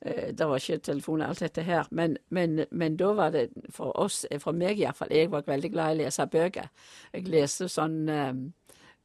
eh, 0.00 0.30
det 0.36 0.48
var 0.48 0.62
ikke 0.62 0.84
telefon 0.90 1.22
og 1.22 1.28
alt 1.28 1.44
dette 1.46 1.66
her, 1.66 1.90
men, 1.90 2.16
men, 2.30 2.64
men, 2.70 2.96
da 2.96 3.12
var 3.16 3.34
det 3.36 3.48
for 3.70 3.92
oss, 4.00 4.24
for 4.40 4.56
meg 4.56 4.80
iallfall, 4.80 5.12
jeg 5.12 5.32
var 5.32 5.48
veldig 5.48 5.72
glad 5.72 5.92
i 5.92 6.00
å 6.00 6.02
lese 6.04 6.30
bøker. 6.30 6.72
Jeg 7.12 7.28
leste 7.28 7.68
sånn 7.68 8.00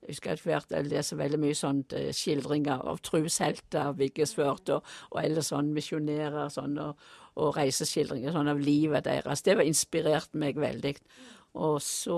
jeg 0.05 0.13
husker 0.13 0.41
hvert 0.45 0.69
jeg 0.69 0.85
leser 0.85 1.17
veldig 1.17 1.37
mye 1.41 1.57
sånt 1.57 1.93
skildringer 2.13 2.83
av 2.91 2.99
troshelter, 3.01 3.95
Viggesført, 3.97 4.69
og, 4.69 4.85
og 5.09 5.21
alle 5.23 5.41
sånn 5.41 5.71
misjonærer 5.73 6.51
sånn, 6.53 6.77
og, 6.77 6.99
og 7.41 7.55
reiseskildringer 7.57 8.35
sånn 8.35 8.51
av 8.51 8.61
livet 8.61 9.07
deres. 9.07 9.43
Det 9.43 9.57
var 9.57 9.67
inspirert 9.67 10.37
meg 10.37 10.59
veldig. 10.61 10.93
Og 11.55 11.81
så, 11.81 12.17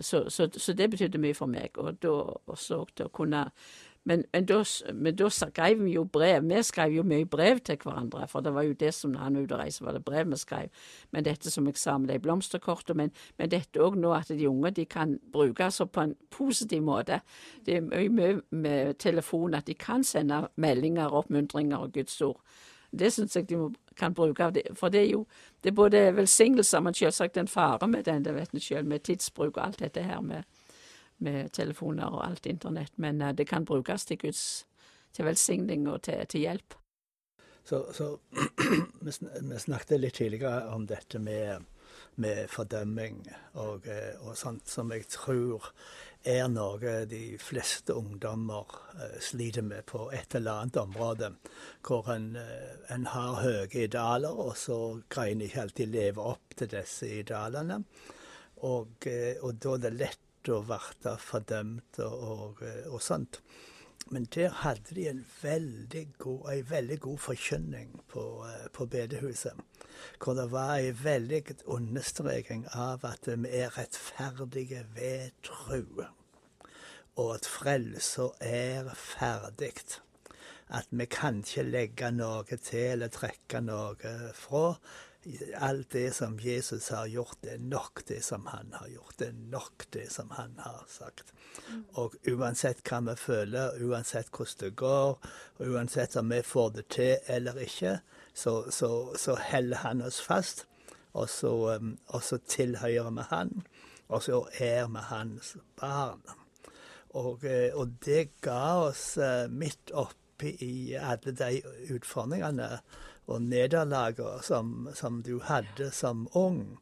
så, 0.00 0.24
så, 0.28 0.48
så 0.50 0.72
det 0.74 0.90
betydde 0.90 1.20
mye 1.22 1.36
for 1.38 1.50
meg. 1.50 1.78
Og 1.78 2.00
da 2.02 2.16
også 2.50 2.82
å 2.82 3.08
kunne 3.14 3.44
men, 4.04 4.24
men, 4.32 4.46
da, 4.48 4.64
men 4.94 5.16
da 5.16 5.28
skrev 5.28 5.82
vi 5.84 5.92
jo 5.92 6.04
brev. 6.04 6.44
Vi 6.48 6.62
skrev 6.64 6.94
jo 6.94 7.02
mye 7.04 7.26
brev 7.28 7.60
til 7.64 7.76
hverandre, 7.82 8.24
for 8.28 8.40
det 8.40 8.54
var 8.54 8.64
jo 8.64 8.72
det 8.80 8.94
som 8.96 9.14
han 9.20 9.36
var 9.36 9.44
ute 9.44 9.54
og 9.54 9.60
reiste, 9.60 9.84
var 9.84 9.92
det 9.96 10.04
brev 10.04 10.30
vi 10.30 10.38
skrev. 10.40 10.86
Men 11.12 11.24
dette 11.24 11.52
som 11.52 11.68
jeg 11.68 11.76
sa 11.76 11.98
med 11.98 12.08
de 12.08 12.18
blomsterkortene, 12.18 12.96
men, 12.96 13.12
men 13.38 13.52
dette 13.52 13.82
òg 13.82 13.98
nå 14.00 14.14
at 14.16 14.32
de 14.32 14.48
unge 14.48 14.72
de 14.76 14.86
kan 14.88 15.18
brukes 15.32 15.82
på 15.92 16.06
en 16.06 16.16
positiv 16.32 16.82
måte. 16.82 17.20
Det 17.66 17.76
er 17.76 18.10
mye 18.10 18.40
med 18.50 18.96
telefon 18.98 19.54
at 19.54 19.68
de 19.68 19.76
kan 19.76 20.04
sende 20.04 20.46
meldinger, 20.56 21.12
oppmuntringer 21.12 21.84
og 21.84 21.92
Guds 21.92 22.20
ord. 22.24 22.40
Det 22.90 23.12
syns 23.12 23.36
jeg 23.36 23.48
de 23.48 23.56
må, 23.56 23.68
kan 23.96 24.14
bruke, 24.14 24.50
for 24.74 24.88
det 24.88 25.00
er 25.04 25.10
jo 25.10 25.26
det 25.62 25.70
er 25.70 25.76
både 25.76 26.16
velsignelser, 26.16 26.80
men 26.80 26.94
selvsagt 26.94 27.36
en 27.36 27.48
fare 27.48 27.88
med 27.88 28.04
den, 28.04 28.24
det 28.24 28.34
vet 28.34 28.54
en 28.54 28.60
sjøl, 28.60 28.84
med 28.84 29.04
tidsbruk 29.04 29.56
og 29.56 29.66
alt 29.66 29.78
dette 29.78 30.02
her 30.02 30.20
med 30.20 30.42
med 31.20 31.52
telefoner 31.52 32.08
og 32.08 32.22
alt 32.26 32.46
internett, 32.46 32.92
men 32.96 33.22
uh, 33.22 33.32
det 33.36 33.48
kan 33.48 33.64
brukes 33.64 34.06
til 34.08 34.18
Guds 34.18 34.66
til 35.12 35.24
velsigning 35.26 35.88
og 35.90 36.02
til, 36.02 36.26
til 36.28 36.40
hjelp. 36.40 36.74
Så, 37.64 37.84
så 37.92 38.16
vi 39.50 39.58
snakket 39.58 40.00
litt 40.00 40.16
tidligere 40.16 40.70
om 40.74 40.86
dette 40.88 41.18
med, 41.18 41.66
med 42.22 42.48
fordømming 42.48 43.20
og, 43.52 43.86
eh, 43.86 44.14
og, 44.22 44.36
sånt 44.38 44.70
som 44.70 44.92
jeg 44.94 45.06
tror 45.10 45.68
er 46.26 46.48
noe 46.52 47.04
de 47.08 47.38
fleste 47.40 47.94
ungdommer 47.96 48.68
uh, 48.98 49.18
sliter 49.20 49.64
med 49.64 49.86
på 49.88 50.10
et 50.12 50.34
eller 50.36 50.62
annet 50.62 50.76
område. 50.76 51.32
Hvor 51.86 52.10
en, 52.12 52.34
uh, 52.36 52.92
en 52.92 53.06
har 53.06 53.40
høye 53.40 53.86
idealer, 53.86 54.28
og 54.30 54.56
så 54.60 55.00
greier 55.08 55.36
en 55.36 55.46
ikke 55.46 55.62
alltid 55.64 55.92
leve 55.94 56.26
opp 56.34 56.56
til 56.56 56.72
disse 56.74 57.08
idealene. 57.22 57.80
Og, 58.68 59.08
uh, 59.08 59.34
og 59.40 59.60
da 59.62 59.74
er 59.76 59.84
det 59.86 59.96
lett 59.96 60.52
å 60.52 60.62
bli 60.64 61.16
fordømt 61.20 62.00
og, 62.04 62.22
og, 62.34 62.62
og, 62.88 63.00
sånt. 63.04 63.42
Men 64.10 64.24
der 64.34 64.54
hadde 64.62 64.96
de 64.96 65.08
en 65.10 65.24
veldig 65.42 66.06
god, 66.18 66.46
en 66.52 66.70
veldig 66.70 66.96
god 67.04 67.18
forkynning 67.20 67.92
på, 68.08 68.24
på 68.72 68.86
bedehuset. 68.90 69.69
Hvor 70.18 70.36
det 70.38 70.50
var 70.52 70.76
en 70.78 70.98
veldig 71.04 71.42
understreking 71.64 72.66
av 72.74 73.04
at 73.08 73.28
vi 73.28 73.50
er 73.60 73.76
rettferdige 73.78 74.84
ved 74.94 75.30
tro. 75.46 75.82
Og 77.16 77.34
at 77.34 77.48
frelsa 77.48 78.30
er 78.40 78.90
ferdig. 78.94 79.74
At 80.70 80.86
vi 80.90 81.06
kan 81.10 81.42
ikke 81.42 81.66
legge 81.66 82.10
noe 82.14 82.58
til 82.62 82.94
eller 82.94 83.10
trekke 83.10 83.60
noe 83.64 84.16
fra 84.38 84.66
alt 85.56 85.90
det 85.92 86.14
som 86.14 86.38
Jesus 86.40 86.88
har 86.88 87.06
gjort, 87.06 87.38
det 87.42 87.52
er 87.52 87.58
nok 87.58 88.02
det 88.08 88.22
som 88.24 88.46
han 88.46 88.72
har 88.72 88.88
gjort. 88.88 89.18
Det 89.18 89.28
er 89.28 89.42
nok 89.52 89.84
det 89.92 90.06
som 90.12 90.30
han 90.30 90.54
har 90.58 90.84
sagt. 90.88 91.34
Og 92.00 92.16
uansett 92.30 92.80
hva 92.88 93.02
vi 93.04 93.16
føler, 93.20 93.76
uansett 93.84 94.30
hvordan 94.32 94.60
det 94.60 94.72
går, 94.80 95.18
uansett 95.60 96.16
om 96.16 96.32
vi 96.32 96.40
får 96.42 96.72
det 96.78 96.86
til 96.96 97.16
eller 97.26 97.60
ikke, 97.66 97.98
så, 98.32 98.70
så, 98.70 98.90
så 99.18 99.36
holder 99.50 99.84
han 99.84 100.02
oss 100.02 100.20
fast. 100.24 100.66
Og 101.12 101.28
så, 101.28 101.52
um, 101.76 101.98
og 102.06 102.22
så 102.22 102.38
tilhører 102.48 103.10
vi 103.10 103.22
han, 103.30 103.50
og 104.08 104.22
så 104.22 104.44
er 104.58 104.86
vi 104.88 105.02
hans 105.10 105.56
barn. 105.76 106.22
Og, 107.18 107.44
eh, 107.44 107.74
og 107.74 107.96
det 108.06 108.38
ga 108.40 108.86
oss 108.86 109.16
eh, 109.18 109.50
midt 109.50 109.90
oppi 109.90 110.52
i 110.62 110.94
alle 110.94 111.34
de 111.34 111.56
utfordringene 111.90 112.68
og 113.30 113.42
nederlager 113.42 114.40
som, 114.42 114.88
som, 114.94 115.20
du 115.22 115.38
hadde 115.46 115.90
som 115.94 116.26
ung, 116.38 116.78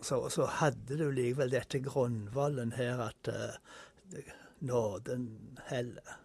så, 0.00 0.28
så, 0.30 0.46
hadde 0.60 0.98
du 0.98 1.08
likevel 1.10 1.52
dette 1.52 1.80
grunnvollen 1.82 2.74
her 2.78 3.02
at 3.08 3.30
uh, 3.32 4.18
nåden 4.60 5.28
heller. 5.70 6.18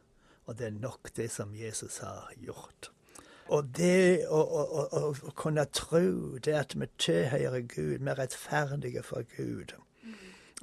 Og 0.45 0.57
det 0.59 0.67
er 0.67 0.81
nok 0.81 1.13
det 1.15 1.29
som 1.31 1.55
Jesus 1.55 2.01
har 2.03 2.33
gjort. 2.41 2.91
Og 3.53 3.69
det 3.75 4.25
å, 4.31 4.39
å, 4.39 4.83
å, 4.83 5.01
å 5.13 5.33
kunne 5.37 5.65
tro 5.75 6.37
det 6.43 6.55
at 6.57 6.75
vi 6.79 6.87
tilhører 7.01 7.65
Gud, 7.67 7.97
vi 7.99 8.11
er 8.11 8.19
rettferdige 8.19 9.03
for 9.05 9.27
Gud. 9.35 9.75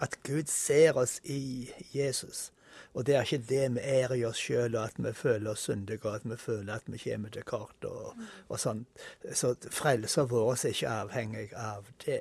At 0.01 0.17
Gud 0.25 0.49
ser 0.49 0.97
oss 1.01 1.19
i 1.25 1.71
Jesus. 1.93 2.49
Og 2.95 3.07
det 3.07 3.17
er 3.17 3.27
ikke 3.27 3.47
det 3.49 3.67
vi 3.77 3.85
er 3.93 4.15
i 4.15 4.25
oss 4.27 4.41
sjøl, 4.41 4.77
at 4.81 4.99
vi 4.99 5.13
føler 5.17 5.53
oss 5.53 5.69
syndige, 5.69 6.03
og 6.05 6.15
at 6.19 6.27
vi 6.31 6.37
føler 6.41 6.75
at 6.75 6.91
vi 6.91 6.99
kommer 7.05 7.33
til 7.35 7.47
kort 7.47 7.87
og, 7.89 8.19
og 8.49 8.61
sånn. 8.61 8.85
Så 9.33 9.55
frelsa 9.71 10.27
vår 10.31 10.53
er 10.57 10.75
ikke 10.75 10.97
avhengig 11.05 11.47
av 11.55 11.89
det. 12.05 12.21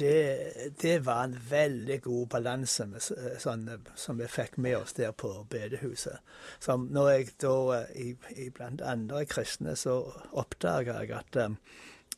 det. 0.00 0.72
Det, 0.80 0.96
var 1.04 1.24
en 1.24 1.36
veldig 1.50 2.00
god 2.02 2.26
balanse 2.32 2.88
sånn, 3.44 3.68
som 3.94 4.20
vi 4.20 4.30
fikk 4.30 4.56
med 4.56 4.78
oss 4.80 4.96
der 4.96 5.12
på 5.12 5.34
bedehuset. 5.52 6.20
Som 6.58 6.88
når 6.94 7.10
jeg 7.10 7.32
da, 7.44 7.82
i, 7.92 8.14
i 8.36 8.48
blant 8.54 8.80
andre 8.80 9.26
kristne, 9.28 9.76
så 9.76 10.00
oppdaga 10.32 11.02
jeg 11.02 11.16
at 11.18 11.42
um, 11.44 11.58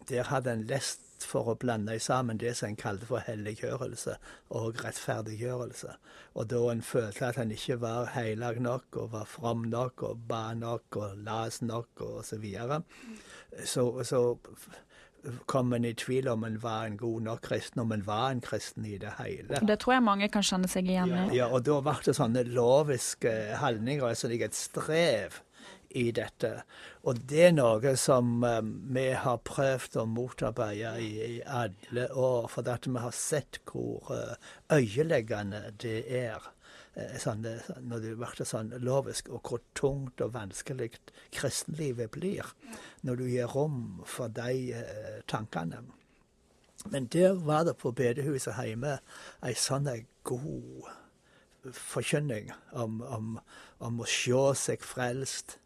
der 0.09 0.31
hadde 0.31 0.53
en 0.53 0.69
lest 0.69 1.01
for 1.27 1.51
å 1.51 1.57
blande 1.61 1.97
sammen 2.03 2.39
det 2.41 2.55
som 2.59 2.71
en 2.71 2.79
kalte 2.81 3.09
for 3.09 3.25
helliggjørelse 3.27 4.17
og 4.55 4.81
rettferdiggjørelse. 4.85 5.97
Og 6.35 6.49
da 6.51 6.63
en 6.71 6.83
følte 6.83 7.29
at 7.29 7.39
en 7.41 7.55
ikke 7.55 7.81
var 7.83 8.13
heilag 8.15 8.61
nok 8.63 8.99
og 9.03 9.13
var 9.13 9.29
from 9.31 9.67
nok 9.71 10.03
og 10.09 10.25
ba 10.29 10.47
nok 10.55 11.01
og 11.01 11.23
las 11.27 11.63
nok 11.63 12.05
og 12.07 12.25
så 12.25 12.39
videre, 12.43 12.83
så, 13.65 13.87
så 14.05 14.25
kom 15.47 15.73
en 15.73 15.85
i 15.85 15.95
tvil 15.97 16.29
om 16.29 16.45
en 16.45 16.59
var 16.63 16.85
en 16.89 16.97
god 17.01 17.23
nok 17.29 17.43
kristen, 17.49 17.81
om 17.81 17.93
en 17.93 18.05
var 18.07 18.31
en 18.31 18.43
kristen 18.45 18.87
i 18.87 18.99
det 18.99 19.15
hele. 19.19 19.61
Det 19.67 19.79
tror 19.81 19.97
jeg 19.97 20.05
mange 20.05 20.29
kan 20.33 20.45
kjenne 20.45 20.69
seg 20.71 20.91
igjen 20.91 21.15
i. 21.15 21.39
Ja, 21.39 21.49
og 21.49 21.65
da 21.67 21.81
ble 21.85 21.97
det 22.05 22.17
sånne 22.19 22.45
loviske 22.51 23.33
handlinger, 23.61 24.11
altså 24.11 24.31
er 24.31 24.49
et 24.49 24.59
strev 24.59 25.41
i 25.95 26.09
dette. 26.15 26.51
Og 27.07 27.21
det 27.31 27.43
er 27.49 27.55
noe 27.55 27.95
som 28.01 28.43
um, 28.43 28.73
vi 28.95 29.07
har 29.19 29.43
prøvd 29.47 30.01
å 30.01 30.07
motarbeide 30.11 30.95
i, 31.03 31.13
i 31.37 31.39
alle 31.47 32.09
år, 32.11 32.49
for 32.53 32.71
at 32.71 32.89
vi 32.89 33.05
har 33.05 33.15
sett 33.17 33.61
hvor 33.71 34.11
uh, 34.11 34.35
øyeleggende 34.75 35.63
det 35.83 36.01
er. 36.19 36.51
Uh, 36.95 37.15
sånn, 37.21 37.47
når 37.87 38.05
det 38.05 38.15
blir 38.19 38.49
sånn 38.49 38.73
lovisk, 38.83 39.31
og 39.31 39.51
hvor 39.51 39.63
tungt 39.79 40.25
og 40.25 40.35
vanskelig 40.35 40.91
kristenlivet 41.35 42.13
blir 42.15 42.55
når 43.07 43.21
du 43.21 43.29
gir 43.29 43.51
rom 43.55 44.03
for 44.09 44.33
de 44.33 44.73
eh, 44.75 45.21
tankene. 45.31 45.83
Men 46.91 47.07
der 47.13 47.39
var 47.41 47.65
det 47.69 47.77
på 47.81 47.93
bedehuset 47.97 48.57
hjemme 48.61 48.99
ei 49.45 49.55
sånn 49.57 49.89
god 50.25 50.89
forkynning 51.73 52.51
om, 52.73 53.01
om, 53.03 53.29
om 53.79 54.01
å 54.01 54.09
se 54.09 54.41
seg 54.61 54.85
frelst 54.85 55.59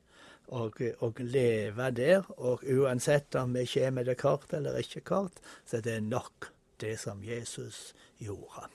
og, 0.48 0.80
og, 1.00 1.20
leve 1.20 1.90
der. 1.90 2.24
Og 2.36 2.64
uansett 2.64 3.34
om 3.34 3.54
vi 3.54 3.66
kommer 3.74 4.04
det 4.04 4.18
kort 4.20 4.52
eller 4.52 4.78
ikke 4.80 5.00
kort, 5.00 5.40
så 5.66 5.78
er 5.78 5.86
det 5.86 6.02
nok 6.02 6.52
det 6.80 6.98
som 7.00 7.22
Jesus 7.24 7.94
gjorde. 8.18 8.68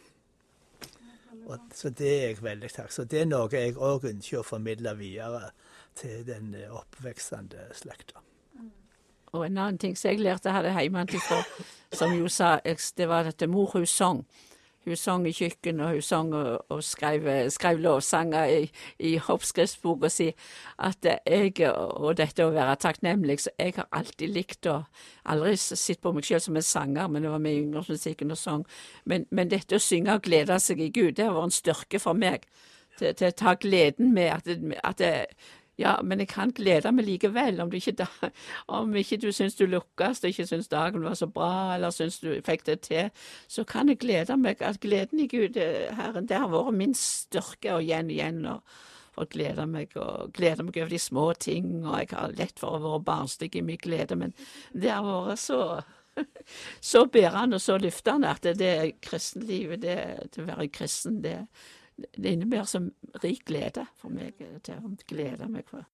Og, 1.45 1.57
så 1.73 1.89
det 1.89 2.11
er 2.11 2.27
jeg 2.27 2.43
veldig 2.43 2.69
takk. 2.71 2.91
Så 2.91 3.03
det 3.03 3.23
er 3.23 3.31
noe 3.31 3.49
jeg 3.51 3.75
òg 3.75 4.05
ønsker 4.11 4.39
å 4.39 4.47
formidle 4.47 4.95
videre 4.99 5.51
til 5.99 6.23
den 6.27 6.53
oppvekstende 6.69 7.71
slekta. 7.75 8.21
Og 9.33 9.47
en 9.47 9.57
annen 9.57 9.79
ting 9.81 9.95
som 9.97 10.11
jeg 10.11 10.21
lærte 10.21 10.51
her 10.53 10.67
hjemmefra, 10.69 11.39
som 11.93 12.13
jo 12.13 12.29
sa, 12.29 12.59
det 12.63 13.07
var 13.09 13.25
dette 13.25 13.47
mor 13.49 13.71
hun 13.73 13.85
sang. 13.89 14.21
Hun 14.83 14.99
sang 14.99 15.27
i 15.27 15.31
kjøkkenet, 15.31 15.85
og 15.85 15.97
hun 15.97 16.01
sang 16.03 16.33
og, 16.35 16.65
og 16.73 16.83
skrev, 16.83 17.27
skrev 17.53 17.79
lovsanger 17.79 18.51
i, 18.51 18.67
i 18.99 19.15
hoppskriftsboka 19.17 20.11
si. 20.11 20.29
At 20.83 21.07
jeg, 21.07 21.53
og 21.69 22.17
dette 22.19 22.43
å 22.43 22.51
være 22.55 22.75
takknemlig, 22.83 23.39
så 23.45 23.53
jeg 23.59 23.77
har 23.77 23.87
alltid 23.91 24.35
likt 24.35 24.71
å 24.71 24.81
Aldri 25.23 25.55
sett 25.55 26.01
på 26.03 26.11
meg 26.11 26.25
selv 26.27 26.43
som 26.43 26.57
en 26.59 26.65
sanger, 26.67 27.07
men 27.07 27.23
det 27.23 27.29
var 27.31 27.39
med 27.39 27.55
i 27.55 27.61
yngresmusikken 27.63 28.33
og 28.35 28.37
sang. 28.37 28.65
Men, 29.07 29.23
men, 29.31 29.47
dette 29.47 29.77
å 29.79 29.83
synge 29.83 30.17
og 30.17 30.25
glede 30.25 30.57
seg 30.59 30.81
i 30.83 30.89
Gud, 30.91 31.13
det 31.15 31.29
har 31.29 31.35
vært 31.37 31.47
en 31.47 31.55
styrke 31.55 32.01
for 32.03 32.19
meg. 32.19 32.43
Til, 32.99 33.13
til 33.15 33.31
å 33.31 33.37
ta 33.39 33.53
gleden 33.57 34.11
med 34.13 34.33
at, 34.33 34.49
at 34.83 34.99
det, 34.99 35.13
ja, 35.79 35.95
men 36.05 36.21
jeg 36.21 36.29
kan 36.29 36.51
glede 36.53 36.91
meg 36.93 37.07
likevel, 37.07 37.61
om, 37.61 37.71
du 37.71 37.79
ikke, 37.79 37.95
da, 38.03 38.07
om 38.67 38.93
ikke 38.95 39.17
du 39.17 39.31
syns 39.33 39.55
du 39.57 39.65
lukkes 39.65 40.23
ikke 40.27 40.45
syns 40.47 40.69
dagen 40.69 41.05
var 41.05 41.17
så 41.17 41.27
bra, 41.27 41.73
eller 41.75 41.93
syns 41.93 42.19
du 42.21 42.29
fikk 42.45 42.65
det 42.69 42.79
til, 42.89 43.09
så 43.47 43.65
kan 43.65 43.89
jeg 43.89 44.01
glede 44.03 44.37
meg. 44.37 44.61
At 44.61 44.81
gleden 44.83 45.23
i 45.23 45.27
Gud, 45.27 45.57
eh, 45.57 45.89
Herren, 45.97 46.29
det 46.29 46.37
har 46.37 46.51
vært 46.53 46.77
min 46.77 46.93
styrke, 46.97 47.73
og 47.73 47.83
igjen 47.83 48.11
og 48.11 48.17
igjen. 48.17 48.45
og 48.45 48.81
for 49.13 49.29
å 49.29 49.65
meg, 49.69 49.91
og 50.01 50.31
glede 50.33 50.63
meg 50.65 50.77
over 50.77 50.89
de 50.89 50.99
små 50.99 51.33
ting, 51.37 51.85
og 51.85 51.99
jeg 51.99 52.07
har 52.17 52.31
lett 52.33 52.59
for 52.59 52.73
å 52.73 52.81
være 52.81 53.03
barnslig 53.05 53.51
i 53.55 53.61
min 53.61 53.77
glede, 53.77 54.15
men 54.17 54.33
det 54.73 54.89
har 54.89 55.05
vært 55.05 55.39
så 55.39 55.59
så 56.93 57.05
bærende 57.05 57.57
og 57.57 57.61
så 57.61 57.77
løftende 57.81 58.29
at 58.29 58.43
det, 58.43 58.57
det 58.59 59.01
kristenlivet, 59.01 59.81
det, 59.81 59.95
det 60.33 60.43
å 60.43 60.45
være 60.45 60.67
kristen, 60.73 61.21
det, 61.23 61.47
det 61.95 62.29
innebærer 62.29 62.67
så 62.69 62.81
rik 63.23 63.45
glede 63.45 63.85
for 64.01 64.13
meg 64.13 64.39
eh, 64.41 64.59
til 64.65 64.79
å 64.79 64.93
glede 65.09 65.49
meg. 65.51 65.67
For. 65.69 65.85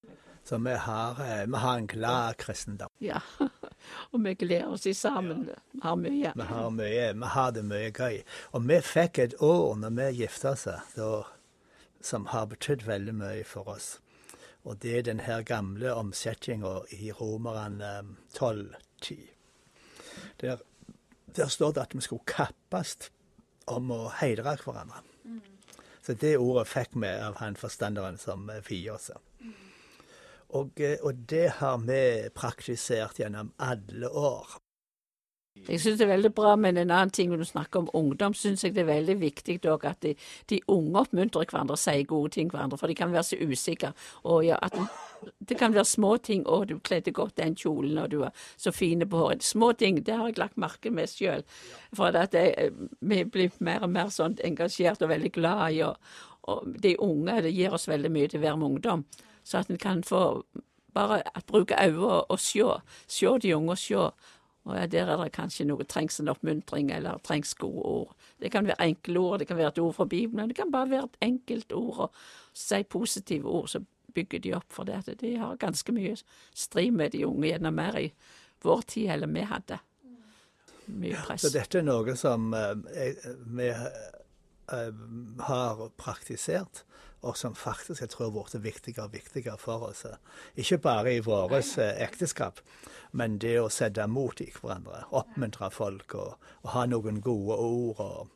Så 0.44 0.58
vi 0.64 0.74
har, 0.86 1.20
eh, 1.24 1.46
vi 1.46 1.62
har 1.64 1.78
en 1.78 1.86
glad 1.86 2.36
kristendom. 2.40 2.92
Ja, 2.98 3.20
og 4.12 4.24
vi 4.24 4.34
gleder 4.34 4.72
oss 4.72 4.88
sammen. 4.98 5.48
Vi 5.72 5.80
har 5.82 5.96
mye. 5.96 6.32
Vi 6.36 6.48
har 6.52 6.70
mye, 6.70 7.12
vi 7.12 7.32
har 7.34 7.52
det 7.52 7.64
mye 7.68 7.90
gøy. 7.90 8.22
Og 8.52 8.68
vi 8.68 8.80
fikk 8.84 9.18
et 9.18 9.36
år 9.40 9.76
når 9.82 9.96
vi 9.98 10.10
gifta 10.22 10.54
oss, 10.56 10.68
som 12.00 12.30
har 12.32 12.48
betydd 12.48 12.86
veldig 12.88 13.14
mye 13.14 13.44
for 13.44 13.68
oss. 13.68 13.98
Og 14.64 14.82
det 14.82 14.98
er 14.98 15.02
den 15.02 15.20
her 15.20 15.42
gamle 15.42 15.94
omsetninga 15.94 16.80
i 16.92 17.12
Romerne 17.12 18.16
12.10. 18.36 19.12
Eh, 19.12 19.28
der, 20.40 20.56
der 21.36 21.48
står 21.48 21.72
det 21.72 21.80
at 21.80 21.94
vi 21.94 22.00
skulle 22.00 22.26
kappes 22.26 22.96
om 23.66 23.90
å 23.94 24.08
heidre 24.20 24.56
hverandre. 24.64 25.04
Så 26.10 26.16
det 26.18 26.30
ordet 26.42 26.64
fikk 26.66 26.96
vi 26.98 27.10
av 27.22 27.36
han 27.38 27.54
forstanderen 27.54 28.16
som 28.18 28.48
vier 28.66 28.96
også. 28.96 29.14
Og, 30.58 30.80
eh, 30.82 30.96
og 31.06 31.20
det 31.30 31.60
har 31.60 31.76
vi 31.84 32.00
praktisert 32.34 33.20
gjennom 33.22 33.52
alle 33.62 34.10
år. 34.10 34.56
Jeg 35.68 35.80
syns 35.80 35.98
det 36.00 36.06
er 36.06 36.14
veldig 36.14 36.30
bra, 36.34 36.54
men 36.56 36.78
en 36.80 36.90
annen 36.90 37.12
ting 37.14 37.30
når 37.30 37.42
du 37.42 37.44
snakker 37.44 37.82
om 37.82 37.90
ungdom, 37.94 38.34
syns 38.34 38.64
jeg 38.64 38.74
det 38.74 38.82
er 38.84 38.88
veldig 38.88 39.16
viktig 39.20 39.58
at 39.66 40.02
de, 40.02 40.14
de 40.50 40.60
unge 40.68 40.98
oppmuntrer 40.98 41.46
hverandre 41.50 41.76
og 41.76 41.82
sier 41.82 42.06
gode 42.08 42.32
ting 42.36 42.50
hverandre, 42.50 42.78
for 42.78 42.88
de 42.88 42.96
kan 42.98 43.12
være 43.12 43.22
så 43.28 43.36
usikre. 43.36 43.92
Og 44.24 44.44
ja, 44.46 44.58
at 44.62 44.76
det 45.48 45.58
kan 45.58 45.74
være 45.74 45.84
små 45.84 46.16
ting. 46.16 46.46
'Å, 46.46 46.64
du 46.64 46.78
kledde 46.78 47.12
godt 47.12 47.36
den 47.36 47.54
kjolen, 47.54 47.98
og 47.98 48.10
du 48.10 48.18
var 48.18 48.32
så 48.56 48.72
fin 48.72 49.08
på 49.08 49.16
håret.' 49.16 49.44
Små 49.44 49.72
ting, 49.72 50.00
det 50.06 50.16
har 50.16 50.26
jeg 50.26 50.38
lagt 50.38 50.56
merke 50.56 50.90
med 50.90 51.08
sjøl. 51.08 51.44
For 51.92 52.16
at 52.16 52.34
jeg, 52.34 52.72
vi 53.00 53.24
blir 53.24 53.50
mer 53.58 53.84
og 53.84 53.90
mer 53.90 54.08
sånn 54.08 54.38
engasjert 54.44 55.02
og 55.02 55.12
veldig 55.12 55.32
glad 55.32 55.76
i 55.76 55.82
og, 55.84 55.96
og 56.48 56.74
de 56.82 56.96
unge. 56.98 57.42
Det 57.42 57.52
gir 57.52 57.74
oss 57.76 57.88
veldig 57.88 58.10
mye 58.10 58.28
til 58.28 58.40
å 58.40 58.46
være 58.46 58.56
med 58.56 58.66
ungdom. 58.66 59.04
Så 59.44 59.58
at 59.58 59.70
en 59.70 59.78
kan 59.78 60.02
få 60.02 60.44
bare 60.94 61.22
bruke 61.46 61.76
øynene 61.78 62.24
og 62.28 62.40
se. 62.40 62.64
Se 63.06 63.38
de 63.42 63.54
unge 63.56 63.76
og 63.76 63.78
se. 63.78 64.10
Og 64.64 64.92
Der 64.92 65.06
er 65.06 65.16
det 65.16 65.32
kanskje 65.32 65.64
noe 65.64 65.84
trengs 65.84 66.20
en 66.20 66.28
oppmuntring, 66.28 66.90
eller 66.92 67.18
trengs 67.24 67.54
gode 67.54 67.82
ord. 67.82 68.16
Det 68.40 68.50
kan 68.52 68.66
være 68.66 68.84
enkle 68.84 69.20
ord, 69.20 69.38
det 69.38 69.46
kan 69.48 69.56
være 69.56 69.68
et 69.68 69.78
ord 69.78 69.94
fra 69.94 70.04
Bibelen, 70.04 70.48
det 70.48 70.56
kan 70.56 70.72
bare 70.72 70.90
være 70.90 71.04
et 71.04 71.16
enkelt 71.20 71.72
ord. 71.72 71.98
Og 71.98 72.12
si 72.52 72.82
positive 72.82 73.48
ord, 73.48 73.68
så 73.68 73.80
bygger 74.14 74.38
de 74.38 74.54
opp 74.54 74.72
for 74.72 74.84
det. 74.84 75.08
At 75.08 75.20
de 75.20 75.36
har 75.38 75.56
ganske 75.56 75.92
mye 75.92 76.16
strid 76.54 76.92
med 76.92 77.10
de 77.10 77.26
unge, 77.26 77.48
gjennom 77.48 77.74
mer 77.74 77.98
i 77.98 78.12
vår 78.62 78.82
tid 78.86 79.10
eller 79.10 79.26
vi 79.26 79.46
hadde. 79.48 79.78
Mye 80.86 81.16
press. 81.24 81.46
Så 81.46 81.52
dette 81.54 81.80
er 81.80 81.86
noe 81.86 82.16
som 82.18 82.52
uh, 82.52 82.74
vi 83.56 83.70
uh, 83.70 84.92
har 85.46 85.84
praktisert 85.96 86.84
og 87.22 87.36
som 87.36 87.54
faktisk 87.54 88.00
jeg 88.00 88.12
tror 88.14 88.30
har 88.30 88.34
blitt 88.36 88.64
viktigere 88.64 89.06
og 89.06 89.12
viktigere 89.12 89.58
for 89.60 89.90
oss. 89.90 90.06
Ikke 90.56 90.78
bare 90.78 91.14
i 91.14 91.22
vårt 91.24 91.52
eh, 91.78 92.02
ekteskap, 92.04 92.60
men 93.12 93.38
det 93.38 93.58
å 93.60 93.68
sette 93.68 94.06
mot 94.08 94.40
i 94.40 94.48
hverandre. 94.54 95.04
Oppmuntre 95.10 95.70
folk 95.70 96.14
og, 96.14 96.36
og, 96.62 96.68
ha 96.74 96.86
noen 96.88 97.20
gode 97.20 97.56
ord. 97.56 98.00
og, 98.00 98.28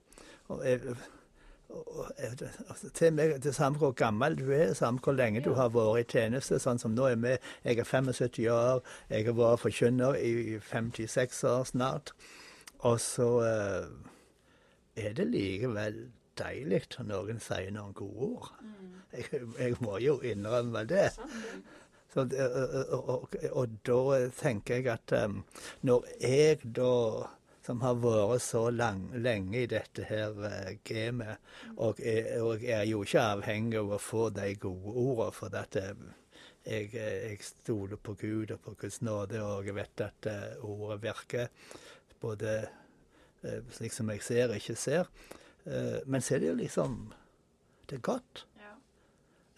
og 0.53 0.97
og 1.75 2.11
til 2.95 3.13
meg, 3.13 3.43
Det 3.43 3.55
samme 3.55 3.79
hvor 3.79 3.93
gammel 3.93 4.39
du 4.39 4.53
er, 4.53 4.75
samme 4.75 5.01
hvor 5.03 5.13
lenge 5.13 5.41
du 5.41 5.55
har 5.55 5.69
vært 5.75 6.01
i 6.01 6.19
tjeneste. 6.19 6.59
Sånn 6.63 6.79
som 6.79 6.95
nå 6.95 7.09
er 7.11 7.17
vi. 7.19 7.37
Jeg 7.65 7.79
er 7.79 7.89
75 7.89 8.49
år, 8.53 8.83
jeg 9.11 9.27
har 9.27 9.39
vært 9.39 9.63
forkynner 9.63 10.15
i 10.15 10.61
56 10.63 11.45
år 11.51 11.65
snart. 11.65 12.13
Og 12.85 13.01
så 13.01 13.29
uh, 13.43 13.89
er 14.97 15.17
det 15.17 15.27
likevel 15.33 16.05
deilig 16.39 16.85
når 16.97 17.09
noen 17.11 17.41
sier 17.43 17.73
noen 17.75 17.95
gode 17.97 18.29
ord. 18.29 18.53
Jeg, 19.15 19.41
jeg, 19.59 19.77
må 19.85 19.99
jo 20.03 20.19
innrømme 20.27 20.85
det. 20.91 21.11
Så, 22.15 22.25
og, 22.25 23.09
og, 23.11 23.37
og, 23.51 23.79
da 23.87 24.19
tenker 24.39 24.79
jeg 24.79 24.91
at 24.93 25.15
um, 25.25 25.41
når 25.83 26.05
jeg 26.23 26.61
da 26.77 27.27
som 27.65 27.81
har 27.81 27.97
vært 27.97 28.43
så 28.45 28.67
lang, 28.71 29.07
lenge 29.25 29.63
i 29.63 29.71
dette 29.71 30.05
her 30.07 30.37
uh, 30.37 30.75
gamet, 30.87 31.41
og, 31.77 32.03
og, 32.43 32.63
jeg 32.63 32.77
er 32.77 32.85
jo 32.91 33.03
ikke 33.07 33.25
avhengig 33.33 33.81
av 33.81 33.95
å 33.97 34.03
få 34.03 34.29
de 34.37 34.51
gode 34.61 34.93
ordene, 34.93 35.35
for 35.35 35.59
at 35.59 35.79
uh, 35.81 36.05
jeg, 36.65 36.91
jeg, 36.95 37.39
stoler 37.47 37.99
på 37.99 38.15
Gud 38.21 38.55
og 38.55 38.63
på 38.67 38.77
Guds 38.85 39.01
nåde, 39.03 39.41
og 39.43 39.67
jeg 39.67 39.79
vet 39.79 40.05
at 40.07 40.31
uh, 40.31 40.67
ordet 40.71 41.03
virker. 41.09 41.73
Både 42.21 42.63
slik 43.77 43.93
som 43.93 44.09
jeg 44.09 44.23
ser 44.25 44.49
og 44.49 44.57
ikke 44.57 44.79
ser. 44.81 45.09
Eh, 45.67 46.01
men 46.07 46.23
så 46.23 46.35
er 46.35 46.39
det 46.39 46.49
jo 46.49 46.55
liksom 46.55 47.13
Det 47.89 47.97
er 47.97 48.01
godt. 48.01 48.47
Ja. 48.57 48.75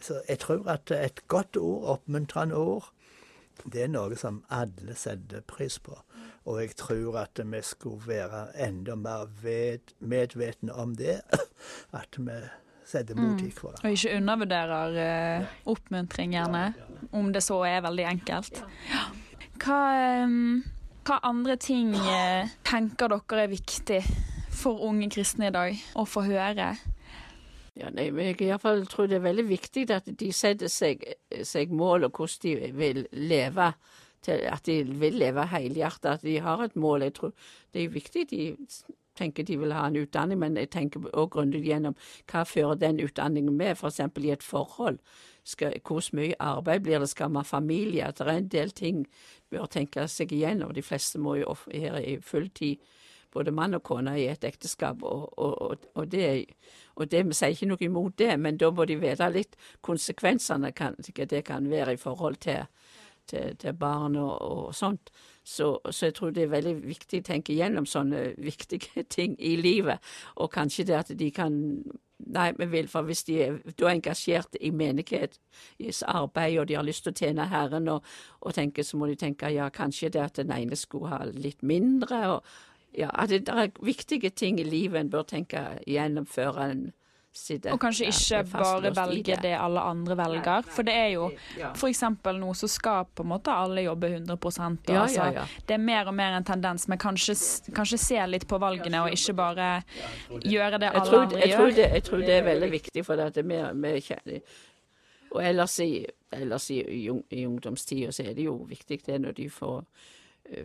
Så 0.01 0.21
jeg 0.29 0.39
tror 0.39 0.69
at 0.69 0.91
et 0.91 1.29
godt 1.29 1.57
ord, 1.57 1.85
oppmuntrende 1.85 2.57
ord, 2.57 2.91
det 3.65 3.83
er 3.83 3.89
noe 3.89 4.17
som 4.19 4.43
alle 4.51 4.95
setter 4.99 5.45
pris 5.47 5.79
på. 5.79 5.95
Mm. 5.95 6.27
Og 6.47 6.61
jeg 6.61 6.77
tror 6.77 7.19
at 7.23 7.41
vi 7.43 7.63
skulle 7.63 8.03
være 8.07 8.49
enda 8.67 8.95
mer 8.95 9.79
medvetne 9.99 10.75
om 10.75 10.95
det. 10.97 11.21
At 12.01 12.19
vi 12.19 12.39
setter 12.85 13.15
mot 13.15 13.41
i 13.41 13.49
mm. 13.49 13.53
hverandre. 13.61 13.83
Og 13.83 13.91
ikke 13.91 14.17
undervurderer 14.17 15.41
uh, 15.41 15.47
oppmuntring, 15.67 16.37
gjerne. 16.37 16.75
Om 17.13 17.33
det 17.33 17.43
så 17.43 17.63
er 17.65 17.81
veldig 17.81 18.05
enkelt. 18.05 18.63
Ja. 18.91 19.05
Hva 19.63 19.83
um 20.25 20.65
Hva 21.07 21.21
andre 21.23 21.55
ting 21.57 21.93
uh, 21.95 22.49
tenker 22.67 23.09
dere 23.09 23.45
er 23.45 23.51
viktig 23.53 24.01
for 24.67 24.83
unge 24.89 25.11
kristne 25.15 25.51
i 25.51 25.55
dag 25.55 25.77
å 25.95 26.03
få 26.09 26.25
høre? 26.27 26.73
Ja, 27.77 27.91
nei, 27.93 28.09
men 28.11 28.33
jeg 28.33 28.41
i 28.41 28.51
hvert 28.51 28.65
fall 28.65 28.87
tror 28.91 29.07
det 29.11 29.21
er 29.21 29.29
veldig 29.29 29.47
viktig 29.47 29.85
at 29.95 30.09
de 30.09 30.33
setter 30.35 30.73
seg, 30.73 31.05
seg 31.45 31.75
mål 31.77 32.09
og 32.09 32.19
hvordan 32.19 32.43
de 32.43 32.73
vil 32.75 33.07
leve. 33.13 33.71
Til, 34.27 34.41
at 34.51 34.65
de 34.67 34.81
vil 34.99 35.21
leve 35.21 35.45
helhjertet, 35.53 36.17
at 36.17 36.23
de 36.25 36.39
har 36.43 36.65
et 36.65 36.75
mål. 36.75 37.05
Jeg 37.05 37.15
tror 37.15 37.35
det 37.75 37.85
er 37.85 37.93
viktig 37.95 38.25
de 38.33 38.41
tenker 39.17 39.47
de 39.47 39.59
vil 39.61 39.73
ha 39.77 39.87
en 39.87 39.99
utdanning, 40.01 40.41
men 40.41 40.57
jeg 40.59 40.71
tenker 40.75 41.05
også 41.13 41.31
grundig 41.37 41.63
gjennom 41.65 41.95
hva 42.31 42.43
fører 42.49 42.81
den 42.81 42.99
utdanningen 43.05 43.55
med, 43.57 43.77
f.eks. 43.77 44.01
I 44.03 44.33
et 44.35 44.45
forhold. 44.45 44.99
Skal, 45.47 45.79
hvor 45.87 46.03
mye 46.17 46.35
arbeid 46.43 46.83
blir 46.83 46.99
det, 47.05 47.13
skal 47.13 47.31
man 47.31 47.45
ha 47.45 47.49
familie? 47.49 48.11
Det 48.13 48.27
er 48.27 48.33
en 48.35 48.51
del 48.51 48.75
ting 48.75 49.05
bør 49.53 49.71
tenke 49.71 50.09
seg 50.11 50.35
igjennom. 50.35 50.75
De 50.75 50.83
fleste 50.83 51.23
må 51.23 51.37
jo 51.39 51.55
her 51.71 52.01
i 52.03 52.19
full 52.21 52.51
tid 52.51 52.83
både 53.37 53.55
mann 53.55 53.77
og 53.77 53.85
kone 53.87 54.17
i 54.21 54.29
et 54.33 54.45
ekteskap, 54.49 55.03
og, 55.05 55.27
og, 55.39 55.89
og, 55.95 56.07
det, 56.13 56.29
og 56.97 57.11
det, 57.13 57.25
vi 57.29 57.37
sier 57.37 57.55
ikke 57.55 57.71
noe 57.73 57.85
imot 57.85 58.19
det, 58.19 58.33
men 58.41 58.61
da 58.61 58.71
må 58.73 58.87
de 58.89 58.99
vite 59.01 59.29
litt 59.33 59.59
konsekvensene 59.85 60.73
kan, 60.77 60.97
det 60.97 61.45
kan 61.45 61.69
være 61.71 61.97
i 61.97 62.01
forhold 62.01 62.41
til, 62.47 62.65
til, 63.29 63.57
til 63.61 63.77
barn 63.77 64.17
og, 64.17 64.35
og 64.41 64.75
sånt. 64.75 65.13
Så, 65.45 65.79
så, 65.91 66.07
jeg 66.07 66.15
tror 66.15 66.33
det 66.35 66.47
er 66.47 66.55
veldig 66.57 66.75
viktig 66.87 67.21
å 67.23 67.29
tenke 67.29 67.55
gjennom 67.55 67.87
sånne 67.87 68.33
viktige 68.43 69.05
ting 69.17 69.37
i 69.39 69.57
livet, 69.61 70.03
og 70.37 70.53
kanskje 70.55 70.89
det 70.91 70.99
at 71.05 71.15
de 71.19 71.31
kan 71.31 71.61
Nei, 72.33 72.47
vi 72.57 72.65
vil, 72.73 72.87
for 72.89 73.05
hvis 73.05 73.27
de 73.29 73.35
er, 73.45 73.59
er 73.69 73.91
engasjert 73.91 74.57
i 74.65 74.71
menighetens 74.73 75.99
arbeid, 76.09 76.55
og 76.59 76.65
de 76.71 76.79
har 76.79 76.87
lyst 76.87 77.05
til 77.05 77.13
å 77.13 77.19
tjene 77.21 77.45
Herren, 77.51 77.91
og, 77.93 78.07
og 78.41 78.55
tenke, 78.57 78.81
så 78.89 78.97
må 78.97 79.11
de 79.11 79.19
tenke 79.21 79.51
ja, 79.53 79.67
kanskje 79.69 80.09
det 80.15 80.23
at 80.23 80.41
den 80.41 80.55
ene 80.57 80.79
skulle 80.81 81.13
ha 81.13 81.27
litt 81.29 81.61
mindre, 81.61 82.23
og, 82.33 82.55
ja, 82.97 83.11
at 83.13 83.29
det, 83.29 83.49
er 83.49 83.73
viktige 83.85 84.31
ting 84.31 84.61
i 84.61 84.65
livet 84.65 85.01
en 85.01 85.11
bør 85.13 85.27
tenke 85.29 85.63
gjennom 85.87 86.27
før 86.27 86.63
en 86.65 86.87
sitter 87.37 87.75
Og 87.75 87.81
kanskje 87.81 88.09
ikke 88.09 88.43
bare 88.53 88.93
velge 88.97 89.37
det. 89.43 89.53
alle 89.61 89.81
andre 89.81 90.17
velger. 90.17 90.69
For 90.73 90.87
det 90.87 90.95
er 90.97 91.09
jo 91.15 91.27
f.eks. 91.75 92.03
nå 92.39 92.53
så 92.57 92.69
skal 92.71 93.09
på 93.15 93.27
en 93.27 93.31
måte 93.35 93.53
alle 93.53 93.85
jobbe 93.87 94.09
100 94.09 94.33
og 94.33 94.79
ja, 94.89 95.03
altså, 95.03 95.29
ja, 95.35 95.45
Det 95.69 95.75
er 95.75 95.83
mer 95.83 96.09
og 96.09 96.15
mer 96.15 96.39
en 96.39 96.45
tendens 96.45 96.89
men 96.89 96.99
kanskje, 96.99 97.37
kanskje 97.77 97.99
se 97.99 98.27
litt 98.27 98.49
på 98.49 98.59
valgene 98.59 99.03
og 99.05 99.13
ikke 99.13 99.37
bare 99.37 99.71
gjøre 100.45 100.81
det 100.81 100.93
alle 100.93 101.11
tror, 101.11 101.23
andre 101.23 101.41
jeg 101.41 101.53
gjør. 101.53 101.71
Det, 101.77 101.89
jeg 101.93 102.03
tror 102.09 102.19
det 102.25 102.35
er 102.39 102.43
veldig 102.43 102.71
viktig, 102.73 103.05
for 103.05 103.17
det 103.17 103.37
er 103.37 103.51
mer, 103.53 103.73
mer 103.73 104.01
Og 105.31 105.43
ellers 105.45 105.79
i, 105.81 106.07
ellers 106.33 106.71
i, 106.71 106.81
i, 106.81 107.09
i 107.31 107.47
ungdomstida 107.47 108.13
så 108.13 108.23
er 108.23 108.35
det 108.35 108.49
jo 108.49 108.63
viktig 108.69 109.03
det 109.07 109.21
når 109.21 109.37
de 109.37 109.51
får 109.51 109.85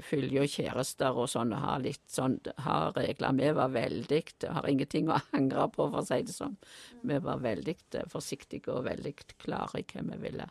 følge 0.06 0.46
kjærester 0.48 1.17
og 1.17 1.30
sånn, 1.32 1.54
og 1.56 1.63
har 1.63 1.84
litt 1.84 2.04
sånn, 2.12 2.38
har 2.65 2.94
regler. 2.98 3.38
Vi 3.38 3.52
var 3.58 3.74
veldig 3.74 4.22
Har 4.48 4.70
ingenting 4.70 5.10
å 5.10 5.20
angre 5.38 5.67
på, 5.74 5.89
for 5.89 6.02
å 6.02 6.06
si 6.06 6.22
det 6.28 6.36
sånn. 6.36 6.58
Vi 7.02 7.17
var 7.20 7.41
veldig 7.41 7.76
forsiktige 8.12 8.74
og 8.74 8.86
veldig 8.86 9.15
klare 9.38 9.82
i 9.82 9.86
hva 9.86 10.06
vi 10.12 10.20
ville, 10.28 10.48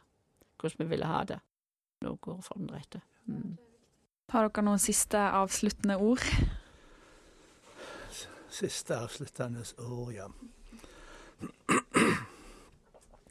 hvordan 0.60 0.84
vi 0.84 0.90
ville 0.94 1.10
ha 1.10 1.24
det. 1.24 1.40
Nå 2.00 2.16
går 2.20 2.40
for 2.42 2.58
den 2.58 2.72
rette. 2.72 3.02
Mm. 3.28 3.58
Har 4.30 4.48
dere 4.48 4.64
noen 4.64 4.80
siste 4.80 5.18
avsluttende 5.18 5.98
ord? 5.98 6.24
Siste 8.50 8.96
avsluttende 8.98 9.62
ord, 9.84 10.12
ja. 10.14 10.28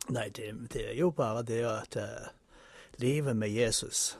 Nei, 0.10 0.30
det, 0.34 0.50
det, 0.74 0.86
er 0.90 0.96
jo 0.98 1.12
bare 1.14 1.44
det 1.46 1.62
at 1.70 1.96
uh, 2.00 2.30
livet 2.98 3.38
med 3.38 3.52
Jesus 3.54 4.18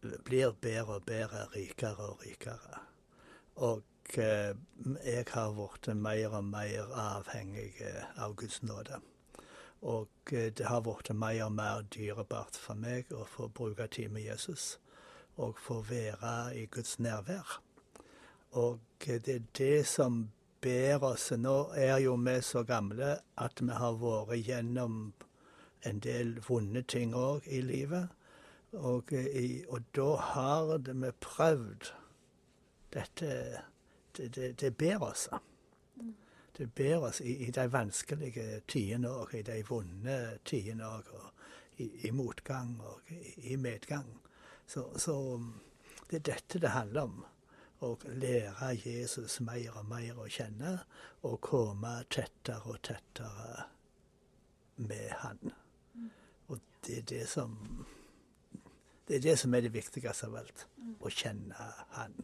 blir 0.00 0.52
bedre 0.60 0.98
og 0.98 1.04
bedre, 1.06 1.46
rikere 1.54 2.08
og 2.12 2.24
rikere. 2.24 2.80
Og 3.56 3.82
eh, 4.18 4.56
jeg 5.04 5.24
har 5.28 5.52
blitt 5.52 5.90
mer 5.96 6.36
og 6.38 6.44
mer 6.44 6.92
avhengig 6.96 7.72
eh, 7.84 8.04
av 8.16 8.34
Guds 8.34 8.62
nåde. 8.62 9.00
Og 9.82 10.08
eh, 10.32 10.52
det 10.52 10.66
har 10.66 10.80
blitt 10.80 11.12
mer 11.14 11.44
og 11.44 11.52
mer 11.52 11.82
dyrebart 11.94 12.56
for 12.56 12.74
meg 12.74 13.12
å 13.12 13.26
få 13.28 13.48
bruke 13.48 13.86
tid 13.86 14.12
med 14.12 14.24
Jesus 14.28 14.78
og 15.40 15.58
få 15.58 15.80
være 15.88 16.54
i 16.56 16.66
Guds 16.66 16.98
nærvær. 16.98 17.60
Og 18.52 18.80
det 19.04 19.28
er 19.28 19.42
det 19.56 19.86
som 19.86 20.30
ber 20.60 21.04
oss. 21.04 21.30
Nå 21.32 21.72
er 21.76 21.98
jo 22.04 22.16
vi 22.16 22.40
så 22.42 22.62
gamle 22.62 23.18
at 23.36 23.60
vi 23.60 23.72
har 23.72 23.96
vært 24.00 24.46
gjennom 24.48 25.12
en 25.86 26.00
del 26.00 26.40
vonde 26.48 26.82
ting 26.82 27.14
òg 27.14 27.46
i 27.48 27.60
livet. 27.60 28.10
Og, 28.72 29.12
og 29.68 29.80
da 29.96 30.08
har 30.16 30.76
det 30.78 30.94
vi 31.02 31.10
prøvd 31.20 31.90
dette 32.94 33.30
Det, 34.16 34.34
det, 34.34 34.60
det 34.60 34.76
ber 34.76 35.02
oss. 35.02 35.28
Det 36.56 36.66
ber 36.74 36.96
oss 37.06 37.20
i, 37.20 37.46
i 37.46 37.50
de 37.50 37.72
vanskelige 37.72 38.60
tidene 38.68 39.10
og 39.10 39.34
i 39.34 39.42
de 39.42 39.62
vonde 39.68 40.38
tidene 40.44 40.88
og, 40.88 41.04
i, 41.76 41.86
i, 42.08 42.10
motgang 42.10 42.80
og 42.82 43.00
i, 43.08 43.52
i 43.52 43.56
medgang. 43.56 44.20
Så, 44.66 44.98
så, 44.98 45.14
det 46.10 46.16
er 46.16 46.26
dette 46.32 46.58
det 46.58 46.74
handler 46.74 47.02
om. 47.02 47.22
Å 47.80 47.94
lære 48.04 48.74
Jesus 48.76 49.38
mer 49.40 49.78
og 49.80 49.86
mer 49.88 50.18
å 50.20 50.26
kjenne 50.28 50.74
og 51.24 51.38
komme 51.40 51.94
tettere 52.10 52.60
og 52.68 52.82
tettere 52.84 53.64
med 54.76 55.14
Han. 55.22 55.54
Og 56.48 56.60
det 56.84 56.98
er 56.98 57.08
det 57.14 57.24
som 57.30 57.56
det 59.10 59.16
er 59.16 59.22
det 59.24 59.38
som 59.40 59.54
er 59.54 59.64
det 59.66 59.72
viktigste 59.74 60.28
av 60.28 60.36
alt. 60.38 60.68
Å 61.02 61.10
kjenne 61.10 61.72
Han. 61.96 62.20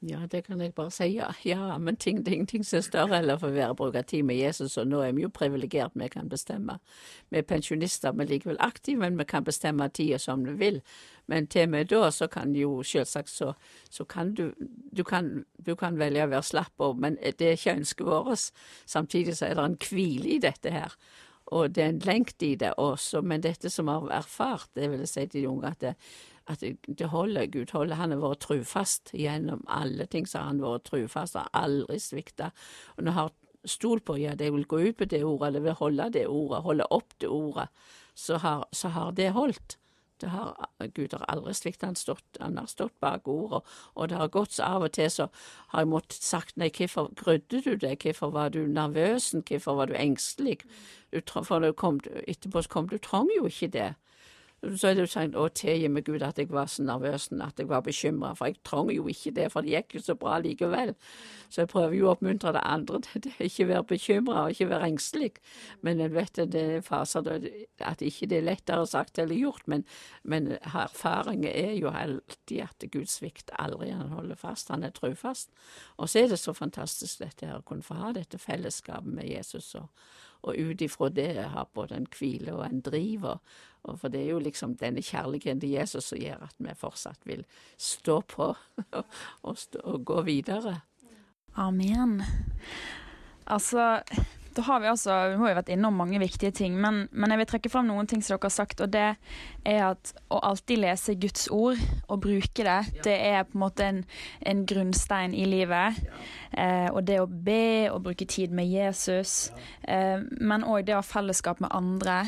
Ja, 0.00 0.18
det 0.30 0.44
kan 0.46 0.60
jeg 0.60 0.74
bare 0.74 0.92
si. 0.94 1.04
Ja, 1.16 1.32
ja 1.44 1.78
men 1.78 1.96
ting, 1.96 2.24
ting, 2.24 2.34
ingenting 2.34 2.64
som 2.64 2.78
er 2.78 2.84
større 2.86 3.18
enn 3.18 3.32
å 3.34 3.36
få 3.42 3.50
være 3.50 3.74
bruke 3.74 4.02
tid 4.06 4.22
med 4.24 4.38
Jesus, 4.38 4.76
og 4.78 4.86
nå 4.86 5.00
er 5.02 5.12
vi 5.12 5.24
jo 5.24 5.30
privilegert, 5.34 5.96
vi 5.98 6.08
kan 6.08 6.30
bestemme. 6.30 6.78
Vi 7.28 7.40
er 7.40 7.46
pensjonister, 7.50 8.14
vi 8.14 8.22
er 8.22 8.30
likevel 8.30 8.60
aktive, 8.62 9.02
men 9.02 9.18
vi 9.18 9.26
kan 9.26 9.44
bestemme 9.44 9.90
tida 9.90 10.20
som 10.22 10.46
vi 10.46 10.54
vil. 10.56 10.80
Men 11.26 11.50
til 11.50 11.66
og 11.66 11.74
med 11.74 11.90
da 11.90 12.12
så 12.14 12.30
kan 12.30 12.54
jo 12.54 12.78
selvsagt 12.86 13.34
så, 13.34 13.52
så 13.90 14.04
kan 14.04 14.32
du, 14.38 14.52
du 14.96 15.02
kan, 15.04 15.44
du 15.66 15.74
kan 15.76 15.98
velge 15.98 16.24
å 16.24 16.30
være 16.30 16.46
slapp, 16.46 16.88
men 16.96 17.18
det 17.18 17.50
er 17.50 17.58
ikke 17.58 17.80
ønsket 17.80 18.06
vårt. 18.06 18.50
Samtidig 18.86 19.36
så 19.36 19.50
er 19.50 19.58
det 19.58 19.66
en 19.66 19.80
hvile 19.82 20.36
i 20.36 20.38
dette 20.46 20.72
her 20.72 20.94
og 21.52 21.74
det 21.74 21.82
er 21.84 21.92
en 21.92 22.02
lengt 22.04 22.42
i 22.42 22.54
det 22.60 22.74
også, 22.80 23.22
men 23.24 23.44
dette 23.44 23.70
som 23.72 23.88
har 23.88 24.08
erfart, 24.20 24.68
det 24.76 24.90
vil 24.90 25.04
jeg 25.04 25.10
si 25.10 25.26
til 25.26 25.42
de 25.42 25.48
unge, 25.48 25.72
at 25.72 25.80
det, 25.80 25.94
at 26.48 26.62
det 26.98 27.08
holder, 27.12 27.46
Gud 27.52 27.72
holder. 27.72 28.00
Han 28.00 28.14
har 28.14 28.22
vært 28.22 28.44
trufast 28.46 29.12
gjennom 29.16 29.64
alle 29.68 30.06
ting, 30.06 30.28
så 30.28 30.40
har 30.40 30.52
han 30.52 30.62
vært 30.64 30.86
trufast, 30.88 31.36
har 31.36 31.50
aldri 31.56 31.98
svikta. 32.00 32.50
Og 32.96 33.04
når 33.04 33.16
har 33.18 33.34
stolt 33.68 34.04
på 34.08 34.16
ja, 34.20 34.34
det 34.38 34.52
vil 34.54 34.66
gå 34.68 34.80
ut 34.88 34.96
på 35.00 35.08
det 35.08 35.24
ordet, 35.24 35.50
eller 35.50 35.66
vil 35.66 35.80
holde 35.80 36.08
det 36.14 36.24
ordet, 36.28 36.62
holde 36.64 36.88
opp 36.94 37.12
det 37.20 37.28
ordet, 37.28 37.68
så 38.14 38.40
har, 38.42 38.64
så 38.72 38.92
har 38.94 39.12
det 39.16 39.32
holdt. 39.36 39.78
Det 40.20 40.30
har, 40.32 40.54
Gud 40.94 41.14
har 41.14 41.24
aldri 41.28 41.54
slikt. 41.54 41.84
Han, 41.86 41.96
han 42.40 42.58
har 42.58 42.66
stått 42.70 42.94
bak 43.00 43.28
ordet, 43.28 43.62
og 43.94 44.08
det 44.08 44.18
har 44.18 44.32
gått 44.34 44.56
så 44.56 44.66
av 44.66 44.88
og 44.88 44.92
til 44.96 45.10
så 45.12 45.28
har 45.72 45.84
jeg 45.84 45.92
måttet 45.92 46.24
sagt 46.24 46.58
nei, 46.58 46.70
hvorfor 46.74 47.12
grudde 47.18 47.62
du 47.64 47.74
deg, 47.76 48.02
hvorfor 48.02 48.34
var 48.34 48.52
du 48.54 48.64
nervøs, 48.66 49.30
hvorfor 49.38 49.78
var 49.78 49.90
du 49.90 49.96
engstelig? 49.98 50.58
For 51.28 51.72
kom, 51.78 52.02
etterpå 52.26 52.64
kom 52.68 52.90
du 52.90 52.98
trang 52.98 53.30
jo 53.36 53.46
ikke 53.48 53.72
det. 53.72 53.92
Så 54.58 54.88
er 54.88 54.96
det 54.96 55.04
jo 55.04 55.10
sånn 55.12 55.36
å 55.38 55.44
tilgi 55.54 55.86
meg 55.92 56.08
Gud 56.08 56.22
at 56.26 56.38
jeg 56.40 56.48
var 56.50 56.66
så 56.66 56.82
nervøs, 56.82 57.28
at 57.44 57.60
jeg 57.62 57.68
var 57.70 57.84
bekymra, 57.86 58.32
for 58.34 58.50
jeg 58.50 58.58
trenger 58.66 58.96
jo 58.96 59.04
ikke 59.12 59.30
det, 59.36 59.44
for 59.52 59.62
det 59.62 59.76
gikk 59.76 59.94
jo 59.94 60.02
så 60.02 60.16
bra 60.18 60.40
likevel. 60.42 60.90
Så 61.46 61.62
jeg 61.62 61.70
prøver 61.70 61.94
jo 61.94 62.08
å 62.08 62.16
oppmuntre 62.16 62.52
det 62.56 62.64
andre 62.66 62.98
til 63.06 63.28
ikke 63.46 63.68
være 63.70 63.86
bekymra 63.94 64.42
og 64.42 64.56
ikke 64.56 64.70
være 64.72 64.90
engstelig. 64.90 65.30
Men 65.86 66.02
jeg 66.02 66.14
vet 66.16 66.42
det 66.50 66.64
er 66.64 66.82
faser 66.82 67.30
at 67.86 68.02
ikke 68.02 68.26
det 68.32 68.40
er 68.40 68.48
lettere 68.50 68.90
sagt 68.90 69.22
eller 69.22 69.38
gjort, 69.38 69.62
men, 69.70 69.86
men 70.26 70.56
erfaringen 70.58 71.52
er 71.52 71.76
jo 71.78 71.94
alltid 71.94 72.64
at 72.66 72.90
Gud 72.90 73.06
svikter 73.14 73.54
aldri, 73.62 73.92
han 73.94 74.10
holder 74.10 74.42
fast, 74.42 74.74
han 74.74 74.82
er 74.82 74.96
trufast. 74.96 75.54
Og 76.02 76.10
så 76.10 76.24
er 76.24 76.32
det 76.34 76.42
så 76.42 76.56
fantastisk 76.56 77.22
dette 77.22 77.46
her, 77.46 77.60
å 77.62 77.68
kunne 77.68 77.86
få 77.86 78.02
ha 78.02 78.10
dette 78.16 78.42
fellesskapet 78.42 79.20
med 79.20 79.30
Jesus. 79.30 79.76
og 79.78 79.86
og 80.46 80.54
ut 80.58 80.80
ifra 80.80 81.08
det 81.08 81.32
har 81.50 81.70
både 81.74 81.96
en 81.98 82.06
hvile 82.18 82.54
og 82.54 82.66
en 82.66 82.80
driv. 82.80 83.24
Og, 83.24 83.38
og, 83.88 83.98
for 84.00 84.12
det 84.12 84.22
er 84.24 84.32
jo 84.34 84.42
liksom 84.42 84.76
denne 84.80 85.02
kjærligheten 85.04 85.62
til 85.62 85.76
Jesus 85.76 86.10
som 86.12 86.20
gjør 86.20 86.46
at 86.48 86.56
vi 86.58 86.76
fortsatt 86.78 87.26
vil 87.28 87.44
stå 87.76 88.20
på 88.28 88.52
og, 89.46 89.54
stå, 89.58 89.82
og 89.84 90.04
gå 90.08 90.22
videre. 90.28 90.80
Amen. 91.58 92.20
Altså, 93.46 94.00
da 94.58 94.62
har 94.62 94.80
vi 94.80 94.88
altså 94.90 95.14
Vi 95.30 95.36
har 95.38 95.52
jo 95.52 95.56
vært 95.60 95.70
innom 95.70 95.94
mange 95.94 96.18
viktige 96.18 96.50
ting, 96.50 96.74
men, 96.82 97.04
men, 97.12 97.30
jeg 97.30 97.38
vil 97.38 97.48
trekke 97.52 97.70
fram 97.70 97.86
noen 97.86 98.08
ting 98.10 98.24
som 98.24 98.34
dere 98.34 98.48
har 98.48 98.54
sagt, 98.56 98.80
og 98.82 98.90
det 98.90 99.04
er 99.68 99.82
at 99.86 100.10
å 100.34 100.40
alltid 100.50 100.82
lese 100.82 101.14
Guds 101.20 101.46
ord 101.54 101.78
og 102.08 102.24
bruke 102.24 102.66
det, 102.66 102.78
det 103.06 103.14
er 103.28 103.46
på 103.46 103.54
en 103.54 103.62
måte 103.62 103.86
en, 103.86 104.00
en 104.50 104.64
grunnstein 104.66 105.36
i 105.36 105.46
livet. 105.46 106.00
Eh, 106.50 106.88
og 106.90 107.04
det 107.06 107.20
å 107.22 107.28
be 107.28 107.86
og 107.92 108.02
bruke 108.08 108.26
tid 108.26 108.54
med 108.54 108.66
Jesus, 108.66 109.52
eh, 109.86 110.18
men 110.26 110.66
òg 110.66 110.88
det 110.88 110.96
å 110.96 111.02
ha 111.02 111.06
fellesskap 111.06 111.62
med 111.62 111.70
andre. 111.76 112.24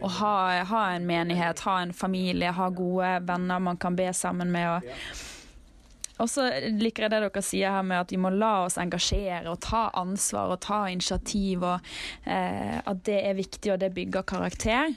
Å 0.00 0.12
ha, 0.22 0.34
ha, 0.72 0.82
en 0.94 1.08
menighet, 1.08 1.66
ha 1.68 1.80
en 1.82 1.92
familie, 1.92 2.54
ha 2.54 2.72
gode 2.72 3.18
venner 3.28 3.60
man 3.60 3.80
kan 3.80 3.98
be 3.98 4.08
sammen 4.16 4.54
med. 4.54 4.78
og 4.78 5.33
og 6.22 6.30
så 6.30 6.46
liker 6.70 7.06
jeg 7.06 7.12
det 7.12 7.22
dere 7.24 7.42
sier 7.42 7.74
her 7.74 7.86
med 7.86 8.04
at 8.04 8.12
vi 8.14 8.20
må 8.22 8.30
la 8.30 8.66
oss 8.68 8.78
engasjere 8.78 9.50
og 9.50 9.58
ta 9.64 9.88
ansvar 9.98 10.52
og 10.54 10.60
ta 10.62 10.84
initiativ, 10.92 11.64
og 11.66 11.94
eh, 12.30 12.78
at 12.78 13.02
det 13.06 13.18
er 13.24 13.38
viktig, 13.38 13.72
og 13.74 13.80
det 13.82 13.90
bygger 13.96 14.26
karakter. 14.28 14.94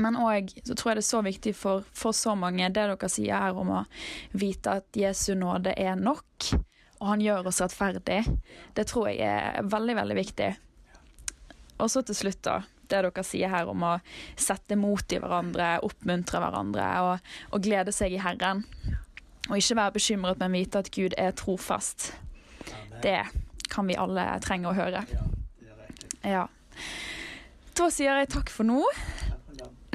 Men 0.00 0.16
òg 0.20 0.52
så 0.62 0.76
tror 0.78 0.92
jeg 0.92 1.00
det 1.00 1.04
er 1.04 1.10
så 1.10 1.22
viktig 1.26 1.54
for, 1.58 1.84
for, 1.90 2.16
så 2.16 2.36
mange, 2.38 2.68
det 2.70 2.86
dere 2.86 3.10
sier 3.10 3.42
her 3.42 3.58
om 3.58 3.74
å 3.80 3.84
vite 4.38 4.78
at 4.80 4.96
Jesu 4.96 5.34
nåde 5.38 5.74
er 5.74 5.98
nok, 5.98 6.52
og 7.00 7.06
han 7.10 7.24
gjør 7.24 7.50
oss 7.50 7.62
rettferdig. 7.64 8.22
Det 8.76 8.86
tror 8.88 9.10
jeg 9.10 9.24
er 9.26 9.66
veldig, 9.66 9.96
veldig 9.98 10.18
viktig. 10.20 10.50
Og 11.80 11.90
så 11.90 12.04
til 12.04 12.18
slutt, 12.18 12.42
da. 12.46 12.60
Det 12.90 13.02
dere 13.06 13.22
sier 13.24 13.50
her 13.52 13.68
om 13.70 13.84
å 13.86 13.92
sette 14.38 14.76
mot 14.78 15.14
i 15.14 15.20
hverandre, 15.22 15.76
oppmuntre 15.86 16.40
hverandre 16.42 16.88
og, 17.06 17.30
og 17.54 17.62
glede 17.64 17.94
seg 17.94 18.16
i 18.16 18.22
Herren. 18.22 18.64
Og 19.50 19.58
ikke 19.58 19.76
være 19.76 19.96
bekymret, 19.98 20.38
men 20.40 20.54
vite 20.54 20.80
at 20.80 20.90
Gud 20.94 21.16
er 21.18 21.34
trofast. 21.36 22.12
Amen. 22.70 23.00
Det 23.02 23.20
kan 23.70 23.88
vi 23.90 23.98
alle 23.98 24.26
trenge 24.44 24.70
å 24.70 24.76
høre. 24.76 25.02
Ja. 26.26 26.46
Da 27.78 27.88
sier 27.90 28.20
jeg 28.20 28.30
takk 28.34 28.52
for 28.52 28.68
nå. 28.68 28.84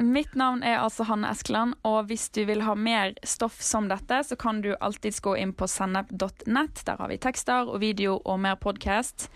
Mitt 0.02 0.34
navn 0.36 0.60
er 0.66 0.82
altså 0.82 1.06
Hanne 1.08 1.30
Eskeland, 1.32 1.72
og 1.88 2.10
hvis 2.10 2.28
du 2.36 2.42
vil 2.44 2.60
ha 2.66 2.74
mer 2.76 3.14
stoff 3.24 3.62
som 3.64 3.88
dette, 3.88 4.18
så 4.28 4.36
kan 4.36 4.60
du 4.60 4.74
alltids 4.76 5.22
gå 5.24 5.38
inn 5.40 5.54
på 5.56 5.68
sennep.nett. 5.70 6.84
Der 6.84 7.00
har 7.00 7.08
vi 7.08 7.16
tekster 7.22 7.72
og 7.72 7.80
video 7.80 8.18
og 8.24 8.42
mer 8.44 8.60
podkast. 8.60 9.30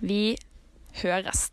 Vi 0.00 0.38
høres. 1.02 1.50